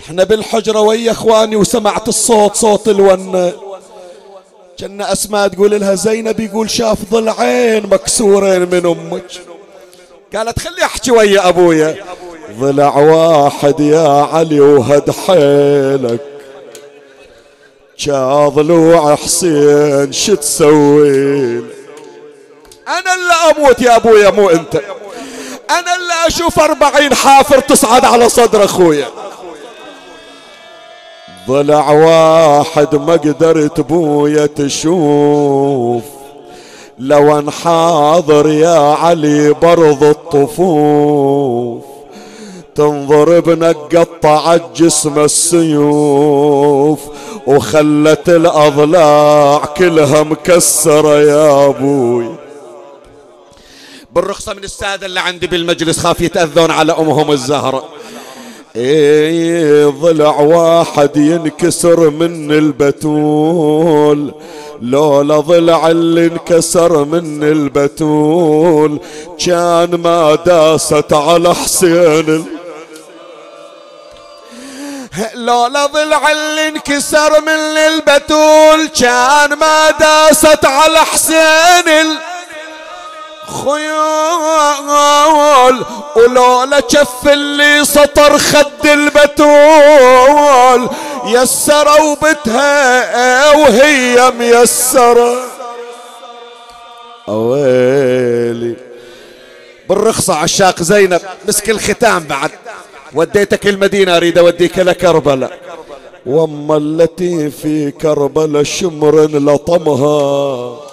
[0.00, 3.52] إحنا بالحجرة ويا إخواني وسمعت الصوت صوت الونة
[4.78, 9.24] كان أسماء تقول لها زينب يقول شاف ضلعين مكسورين من أمك.
[10.36, 11.96] قالت خلي أحكي ويا أبويا.
[12.58, 16.20] ضلع واحد يا علي وهد حيلك.
[18.48, 21.56] ضلوع حسين شو تسوي؟
[22.88, 24.80] أنا اللي أموت يا أبويا مو أنت.
[25.70, 29.06] أنا اللي أشوف أربعين حافر تصعد على صدر أخويا.
[31.48, 36.02] ضلع واحد ما قدرت بويا تشوف.
[36.98, 41.82] لو ان حاضر يا علي برض الطفوف.
[42.74, 47.00] تنظر ابنك قطعت جسم السيوف.
[47.46, 52.41] وخلت الأضلاع كلها مكسرة يا أبوي.
[54.14, 57.88] بالرخصة من السادة اللي عندي بالمجلس خاف يتأذون على أمهم الزهرة
[58.76, 64.34] إيه ضلع واحد ينكسر من البتول.
[64.82, 69.00] لولا ضلع اللي انكسر من البتول.
[69.46, 72.46] كان ما داست على حسين
[75.34, 78.88] لولا ضلع اللي انكسر من البتول.
[79.00, 82.18] كان ما داست على حسين
[83.46, 83.84] خيول
[86.16, 90.88] ولولا شف اللي سطر خد البتول.
[91.26, 95.36] يسروا بتها وهي ميسرة.
[97.28, 98.76] أويلي.
[99.88, 102.50] بالرخصة عشاق زينب مسك الختام بعد.
[103.14, 105.58] وديتك المدينة أريد أوديك لكربلاء
[106.26, 110.91] وأما التي في كربلاء شمر لطمها.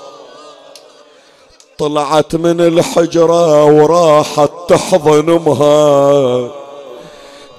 [1.80, 6.48] طلعت من الحجرة وراحت تحضن أمها.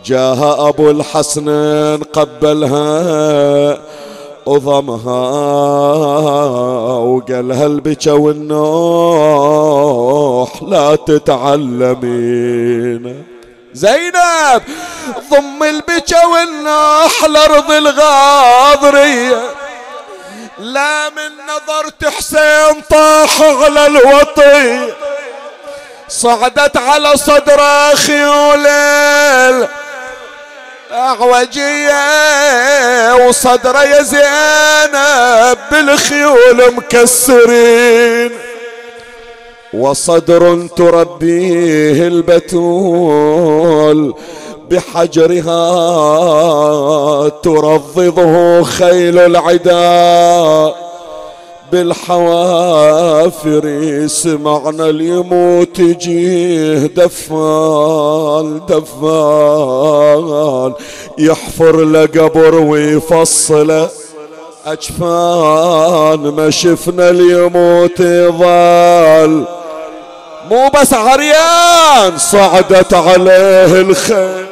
[0.04, 3.78] جاها أبو الحسنين قبلها
[4.46, 5.20] وضمها
[6.98, 9.02] وقالها البكا والنوح
[10.62, 12.44] لا تتعلمين.
[13.74, 14.62] زينب
[15.30, 19.59] ضم البكا والنوح لأرض الغاضرية.
[20.60, 24.92] لا من نظرت حسين طاح على الوطي.
[26.08, 28.66] صعدت على صدره خيول
[30.92, 31.94] أعوجية
[33.14, 38.32] وصدره يا زينب بالخيول مكسرين.
[39.72, 44.14] وصدر تربيه البتول.
[44.70, 45.58] بحجرها
[47.28, 50.90] ترضضه خيل العداء
[51.72, 53.62] بالحوافر
[54.06, 60.72] سمعنا اليموت يجيه دفال دفال.
[61.18, 63.88] يحفر له قبر ويفصله
[64.66, 69.44] أجفان ما شفنا اليموت يظل
[70.50, 74.49] مو بس عريان صعدت عليه الخيل.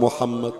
[0.00, 0.52] محمد.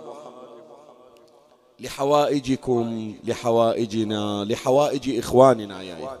[1.79, 6.17] لحوائجكم لحوائجنا لحوائج إخواننا يا إخوان.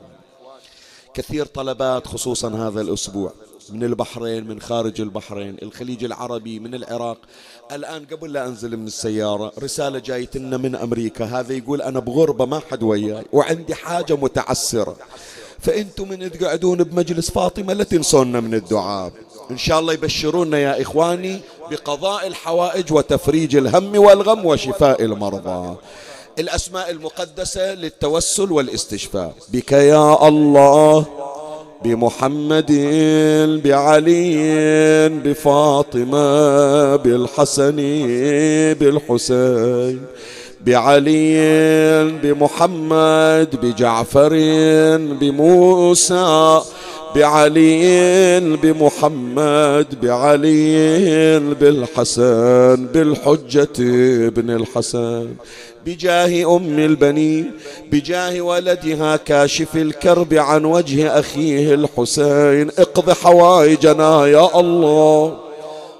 [1.13, 3.31] كثير طلبات خصوصا هذا الأسبوع.
[3.69, 7.17] من البحرين من خارج البحرين الخليج العربي من العراق.
[7.71, 11.25] الآن قبل لا أنزل من السيارة رسالة جايتنا من أمريكا.
[11.25, 14.95] هذا يقول أنا بغربة ما حد وياي وعندي حاجة متعسرة.
[15.63, 19.11] فأنتم من تقعدون بمجلس فاطمة لا تنسونا من الدعاء.
[19.51, 21.39] إن شاء الله يبشرونا يا إخواني
[21.71, 25.75] بقضاء الحوائج وتفريج الهم والغم وشفاء المرضى.
[26.39, 29.33] الأسماء المقدسة للتوسل والاستشفاء.
[29.53, 31.05] بك يا الله
[31.83, 32.71] بمحمد
[33.63, 36.25] بعلي بفاطمة
[36.95, 37.75] بالحسن
[38.79, 40.01] بالحسين.
[40.65, 44.29] بعلي بمحمد بجعفر
[45.19, 46.61] بموسى
[47.15, 53.69] بعلي بمحمد بعلي بالحسن بالحجة
[54.27, 55.27] ابن الحسن
[55.85, 57.51] بجاه أم البنين
[57.91, 62.69] بجاه ولدها كاشف الكرب عن وجه أخيه الحسين.
[62.77, 65.37] اقض حوائجنا يا الله.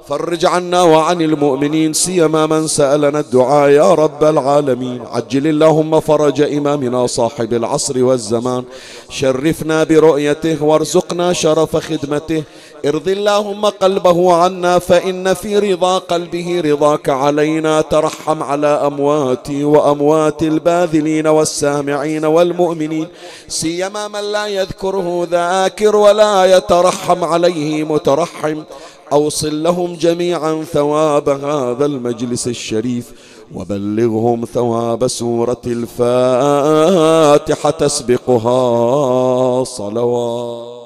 [0.07, 5.01] فرج عنا وعن المؤمنين سيما من سألنا الدعاء يا رب العالمين.
[5.05, 8.63] عجل اللهم فرج إمامنا صاحب العصر والزمان.
[9.09, 12.43] شرفنا برؤيته وارزقنا شرف خدمته.
[12.85, 17.81] ارض اللهم قلبه عنا فإن في رضا قلبه رضاك علينا.
[17.81, 23.07] ترحم على أمواتي وأموات الباذلين والسامعين والمؤمنين.
[23.47, 28.63] سيما من لا يذكره ذاكر ولا يترحم عليه مترحم.
[29.13, 33.11] أوصل لهم جميعا ثواب هذا المجلس الشريف
[33.55, 40.82] وبلغهم ثواب سورة الفاتحة تسبقها صلوات.